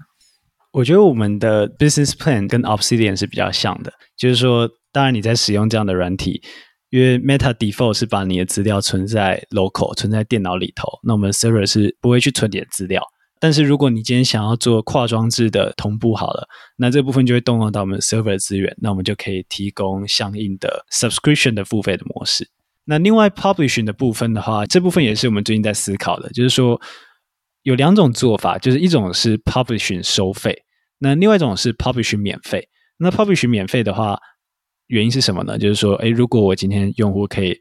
[0.72, 6.42] 我觉得我们的 Business Plan 跟 Obsidian 是比较像的，就是说，当然你在使用这样的软体，
[6.90, 13.02] 因为 Meta Default 是把你的资料存在 Local，存在电脑里头，那我们 Server 是不会去存你的资料。
[13.40, 22.48] 但是如果你今天想要做跨装置的同步好了，那这部分就会动用到我们 server 资源，那我们就可以提供相应的 subscription 的付费的模式。
[22.84, 26.80] 那另外 publishing 的部分的话，这部分也是我们最近在思考的，就是说
[27.62, 30.64] 有两种做法，就是一种是 publishing 收费，
[30.98, 32.68] 那另外一种是 publishing 免费。
[32.96, 34.18] 那 publishing 免费的话，
[34.86, 35.58] 原因是什么呢？
[35.58, 37.60] 就是说，诶，如果我今天用户可以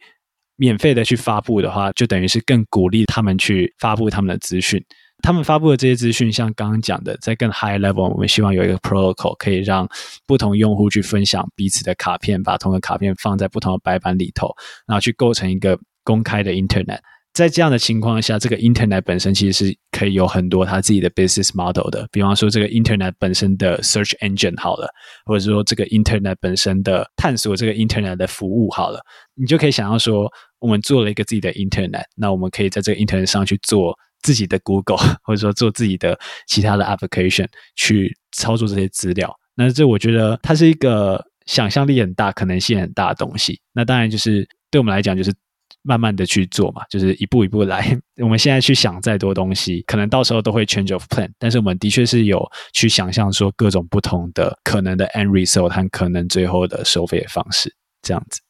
[0.56, 4.84] 免费的去发布的话，就等于是更鼓励他们去发布他们的资讯。
[5.24, 9.88] 他们发布的这些资讯，像刚刚讲的，在更 high level，我们希望有一个 protocol 可以让
[10.26, 14.55] 不同用户去分享彼此的卡片，把同个卡片放在不同的白板里头，
[14.86, 16.99] 然后去构成一个公开的 internet。
[17.34, 22.07] 在这样的情况下，这个 internet 本身其实是可以有很多它自己的 business model 的。
[22.11, 24.88] 比方说，这个 internet 本身的 search engine 好了，
[25.26, 29.01] 或者说这个 internet 本身的探索这个 internet 的服务好了，
[29.36, 33.97] 你就可以想要说，我们做了一个自己的 internet，那我们可以在这个 internet 上去做。
[34.22, 43.59] 自己的 Google， 或者说做自己的其他的 application 去操作这些资料，那这我觉得它是一个想象力很大、可能性很大的东西。
[43.74, 45.34] 那当然就是对我们来讲，就是
[45.82, 47.97] 慢慢的去做嘛，就是一步一步来。
[48.22, 51.30] 我们现在去想再多东西，可能到时候都会 change of plan。
[51.39, 58.41] 但是我们的确是有去想象说各种不同的可能的 end result 和可能最后的收费的方式，这样子。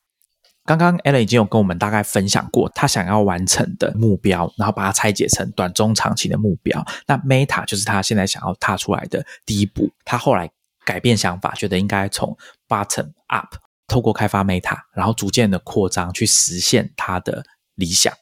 [0.68, 6.86] 刚刚 Ellen 已经有跟我们大概分享过他想要完成的目标，然后把它拆解成短、中、长期的目标。
[7.08, 9.90] 那 Meta 就是他现在想要踏出来的第一步。
[10.04, 10.52] 他后来
[10.86, 12.36] 改变想法，觉得应该从
[12.68, 13.56] bottom up，
[13.88, 17.46] 透过开发 Meta，然后逐渐的扩张，去实现他的
[17.76, 18.14] 理想。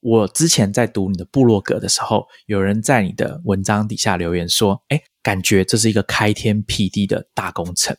[0.00, 7.96] 我之前在读你的部落格的时候，有人在你的文章底下留言说：“哎，感觉这是一个开天辟地的大工程。”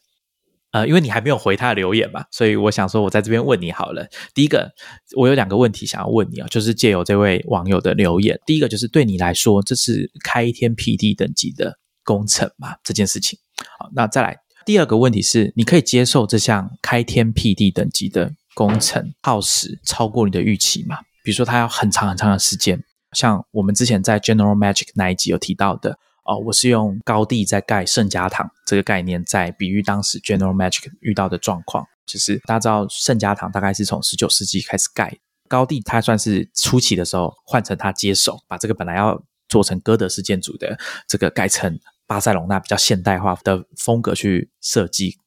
[0.75, 4.05] 呃，因为你还没有回他的留言嘛，所以我想说，我在这边问你好了。
[4.33, 4.69] 第一个，
[5.15, 12.75] 我有两个问题想要问你啊，就是借由这位网友的留言，第一个就是对你来说，这是开天辟地等级的工程嘛？
[12.83, 13.39] 这件事情，
[13.79, 20.97] 好，那再来第二个问题是，你可以接受这项开天辟地等级的工程耗时超过你的预期吗？
[21.23, 25.97] 比如说，它要很长很长的时间，像我们之前在 General Magic 那一集有提到的。
[26.25, 31.85] 哦，我是用高地在盖圣家堂这个概念，在比喻当时 General Magic 遇到的状况。
[32.05, 35.17] 就是大家知道圣家堂大概是从十九世纪开始盖，
[35.47, 45.17] 高地他算是初期的时候换成他接手，把这个本来要做成哥德式建筑的这个改成巴塞隆那比较现代化的风格去设计。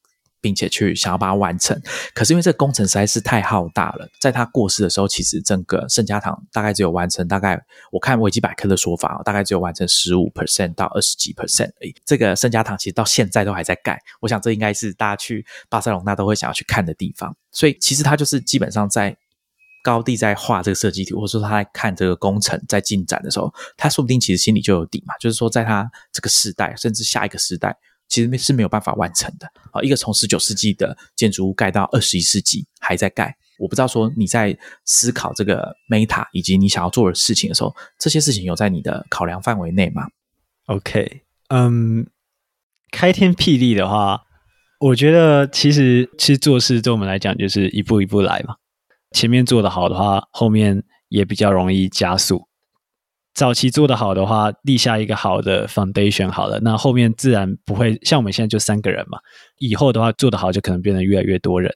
[0.41, 1.81] 并且去想要把它完成，
[2.15, 7.61] 可是因为这个工程实在是太浩大了，在他过世的时候，其实整个圣家堂大概只有完成大概，
[7.91, 11.95] 我看维基百科的说法，大概只有完成十五 percent 到二十几 percent 而已。
[12.05, 17.35] 这个圣家堂其实到现在都还在盖，我想这应该是大家去巴塞隆那都会想要去看的地方。
[17.51, 19.17] 所以其实他就是基本上在
[19.83, 27.77] 高地在画这个设计图，或者说他在看这个工程在进展的时候，他说不定其实心里就有底嘛，就是说在他这个时代，甚至下一个时代。
[28.09, 29.81] 其实是没有办法完成的啊！
[29.83, 40.09] 一个从十九世纪的建筑物盖到二十一世纪还在盖，我不知道说你在思考这个 Meta 以及你想要做的事情的时候，这些事情有在你的考量范围内吗
[40.67, 42.07] ？OK，嗯，
[42.91, 44.23] 开天辟地的话，
[44.81, 48.57] 我觉得其实其实做事对我们来讲就是一步一步来嘛。
[49.13, 52.48] 前面做的好的话，后面也比较容易加速。
[53.39, 59.17] 早期做的好的话，立下一个好的 foundation 好了，那后面自然不会像我们现在就三个人嘛。
[59.59, 61.73] 以后的话做得好，就可能变得越来越多人，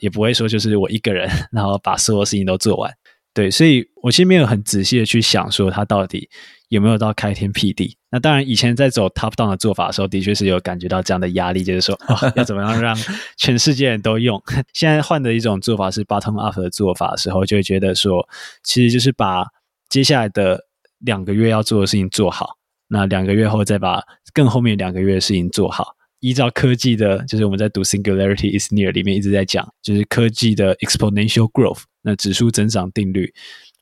[0.00, 2.92] 也不会说就是我一个人， 然后把所有事情都做完。
[3.32, 6.28] 对，所以我其实没有很仔细的去想说他到底
[6.68, 7.96] 有没有到开天辟地。
[8.10, 11.96] 那当然，以前在走 top down 的做法的时候，的确是有感觉到这样的压力，就是说
[12.34, 12.96] 要怎么样让
[13.36, 14.42] 全世界人都用。
[14.74, 18.28] 现在换的一种做法是 bottom up 的做法的时候，就会觉得说，
[18.64, 19.44] 其实就是把
[19.88, 20.64] 接下来的。
[21.04, 22.56] 两个月要做的事情做好，
[22.88, 24.02] 那两个月后再把
[24.32, 25.94] 更后面两个月的事情做好。
[26.20, 33.30] 依照科技的，就是我们在读 Singularity is near 里面一直在讲，就是科技的 exponential growth，那指数增长定律。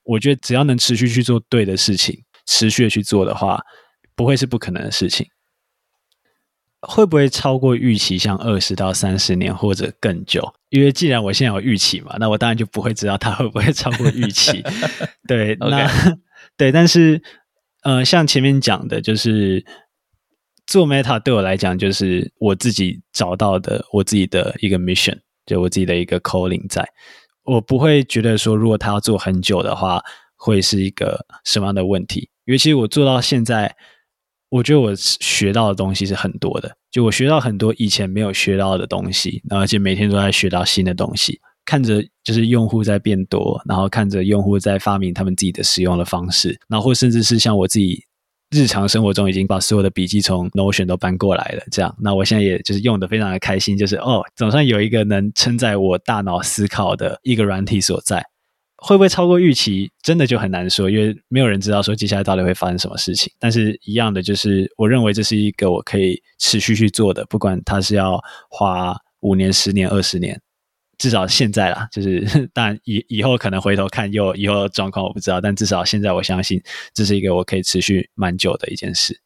[0.02, 3.62] 我觉得只要能持续去做对的事情，持续的去做的话，
[4.16, 5.24] 不会是不可能的事情。
[6.80, 8.18] 会不会超过预期？
[8.18, 10.52] 像二十到三十年或者更久？
[10.70, 14.64] 因为既然我现在有预期嘛，那我当然就不会知道它会不会超过预期。
[15.28, 15.88] 对，那。
[16.56, 17.22] 对，但是，
[17.82, 19.64] 呃，像前面讲的，就是
[20.66, 26.86] 做 Meta 对我来讲，就是我自己找到的我自己的一个 mission，就我自己的一个 calling，在
[27.44, 30.00] 我不会觉得说，如果他要做很久的话，
[30.36, 32.30] 会是一个什么样的问题？
[32.44, 33.74] 因为其实我做到现在，
[34.48, 41.40] 我觉得我学到的东西是很多的，就我学到很多以前没有学到的东西，而且每天都在学到新的东西。
[41.64, 48.04] 看着就是用户在变多，然后看着用户在发明他们自己的使用的方式，然后或甚至是像我自己
[48.50, 58.22] 日常生活中已经把所有的笔记从 Notion 都搬过来了，这样，那我现在也就是用的非常的开心，就是哦，总算有一个能承载我大脑思考的一个软体所在，
[58.76, 63.32] 会不会超过预期，真的就很难说，因为没有人知道说接下来到底会发生什么事情。
[63.38, 70.38] 但是一样的，就是我认为这是一个我可以持续去做的，不管它是要花五年、十年、二十年。
[71.02, 76.62] 至少现在啦，就是当然以以后可能回头看又以后状况我不知道，但至少现在我相信
[76.94, 79.20] 这是一个我可以持续蛮久的一件事。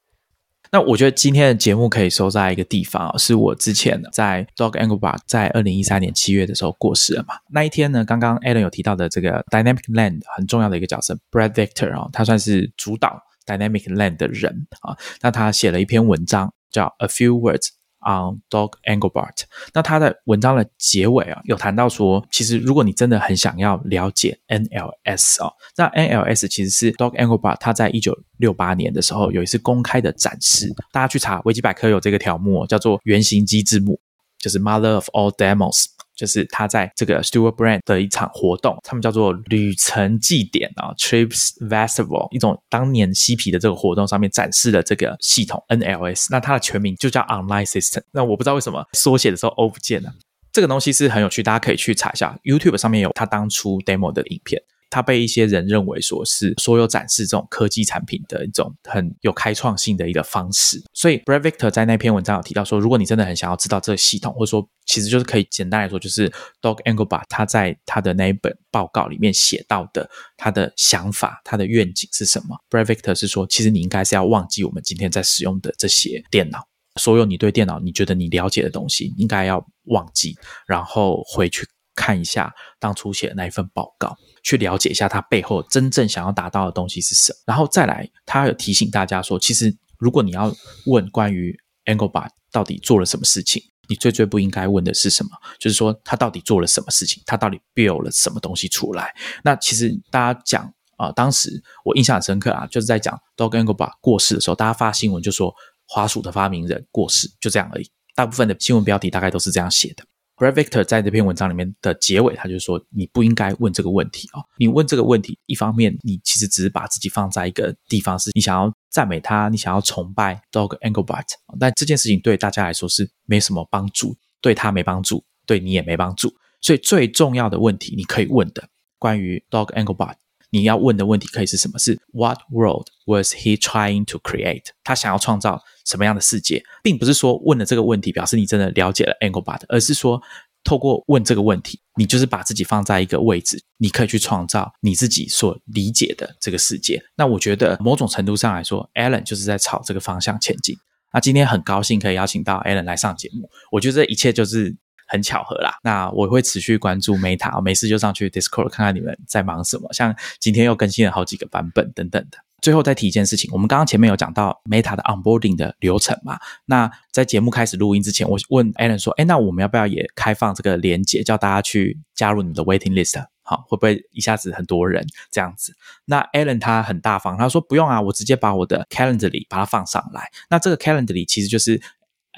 [0.73, 7.35] 那我觉得今天的节目可以收在一个地方是我之前在 Dog Engelbart 在二零一三年七月的时候过世了嘛。
[7.51, 14.97] 那一天呢，刚刚 Alan 有提到的这个 Dynamic Land 很重要的一个角色 Brad Victor 啊，他算是主导 Dynamic Land 的人啊。
[15.21, 17.76] 那他写了一篇文章叫 A Few Words。
[18.07, 19.43] On Dog Engelbart，
[19.75, 33.99] 那他在文章的结尾啊，有谈到说，其实如果你真的很想要了解 NLS 哦，那 NLS 其实是 Dog Engelbart 他在一九六八年的时候有一次公开的展示，大家去查维基百科有这个条目叫做原型机制目，
[34.39, 35.96] 就是 Mother of All Demos。
[36.17, 48.03] 就是他在这个 Stewart Brand 的一场活动，他们叫做旅程祭典啊，Trips Festival，一种当年嬉皮的这个活动上面展示的这个系统 NLS，那它的全名就叫 Online System。
[48.13, 50.11] 那我不知道为什么缩写的时候 O 不见了，
[50.53, 54.63] 这个东西是很有趣，大家可以去查一下 YouTube 上面有他当初 demo 的影片。
[54.91, 66.31] 它被一些人认为说是所有展示这种科技产品的一种很有开创性的一个方式，所以 Brad Victor 在那篇文章有提到说，如果你真的很想要知道这个系统，或者说其实就是可以简单来说，就是
[66.61, 76.67] Dog Engelbart 他在他的那一本报告里面写到的他的想法、他的愿景是什么？Brad Victor 是说，其实你应该是要忘记我们今天在使用的这些电脑，
[77.01, 84.17] 所有你对电脑你觉得你了解的东西，应该要忘记，然后回去看一下当初写的那一份报告。
[84.47, 90.55] 去了解一下他背后真正想要达到的东西是什么，然后再来，他有提醒大家说，其实如果你要
[90.87, 91.53] 问关于
[91.87, 95.31] Engelbart 到底做了什么事情，你最最不应该问的是什么？
[95.59, 99.13] 就是说他到底做了什么事情，他到底 build 了什么东西出来？
[99.43, 105.53] 那其实大家讲啊，当时我印象很深刻啊，就是在讲 Dog Engelbart 过世的时候，大家发新闻就说
[105.89, 107.91] 滑鼠的发明人过世，就这样而已。
[108.15, 110.05] 大部分的新闻标题大概都是这样写的。
[110.37, 114.45] Brad Victor 在这篇文章里面的结尾，他就说：“你不应该问这个问题啊！
[114.59, 121.25] 你问这个问题，一方面你其实只是把自己放在一个地方，是你想要赞美他，你想要崇拜 Dog Engelbart，
[121.59, 126.31] 但这件事情对大家来说是没什么帮助，对他没帮助，对你也没帮助。
[126.61, 128.69] 所以最重要的问题，你可以问的
[128.99, 130.17] 关于 Dog Engelbart。”
[130.57, 131.79] 你要问的问题可以是什么？
[131.79, 134.65] 是 What world was he trying to create？
[134.83, 140.23] 他想要创造什么样的世界，并不是说问了这个问题表示你真的了解了 Engelbart，而是说
[140.65, 147.03] 透过问这个问题，你就是把自己放在一个位置，你可以去创造你自己所理解的这个世界。
[147.17, 150.75] 那我觉得某种程度上来说，Alan 就是在朝这个方向前进。
[151.13, 154.77] 那今天很高兴可以邀请到 Alan 来上节目，我觉得这一切就是
[155.07, 155.79] 很巧合啦。
[155.83, 159.93] 那我会持续关注 Meta，没事就上去 Discord 看看你们在忙什么。
[159.93, 162.39] 像今天又更新了好几个版本等等的。
[162.63, 166.39] 最后再提一件事情，我们刚刚前面有讲到 Meta 的 onboarding 的流程嘛？
[166.65, 173.23] 那在节目开始录音之前，我问 Alan 说：“哎，那我们要不要也开放这个连接，叫大家去加入你们的 waiting list？
[173.43, 175.77] 好，会不会一下子很多人这样子？”
[176.07, 180.29] 那 Alan 他很大方，他说：“不用啊，我直接把我的 calendar 里把它放上来。
[180.49, 181.81] 那这个 calendar 里其实就是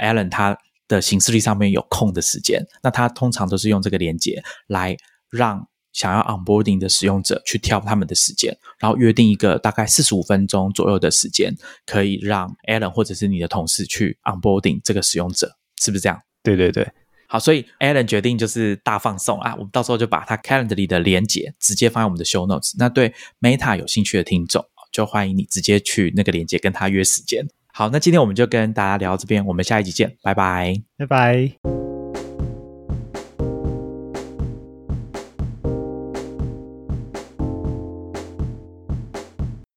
[0.02, 0.58] Alan 他
[0.88, 4.96] 的形式力上面有空的时间，那他通常都是用这个连接来
[5.30, 11.52] 让。”想要 onboarding 的使用者去挑他们的时间，然后约定一个大概四十五分钟左右的时间，
[11.86, 15.50] 可以让 Alan 或者是你的同事去 onboarding 这个使用者，
[15.82, 16.20] 是不是这样？
[16.44, 16.88] 对对对，
[17.26, 22.74] 好，所以 Alan 决定就是大放送啊，我们到时候就把他 calendar 里的连接直接放在我们的 show notes。
[22.78, 27.44] 那对 Meta 有兴趣的听众，就欢迎你直接去那个连接跟他约时间。
[27.78, 31.87] 好，那今天我们就跟大家聊到这边，我们下一集见，拜拜，拜拜。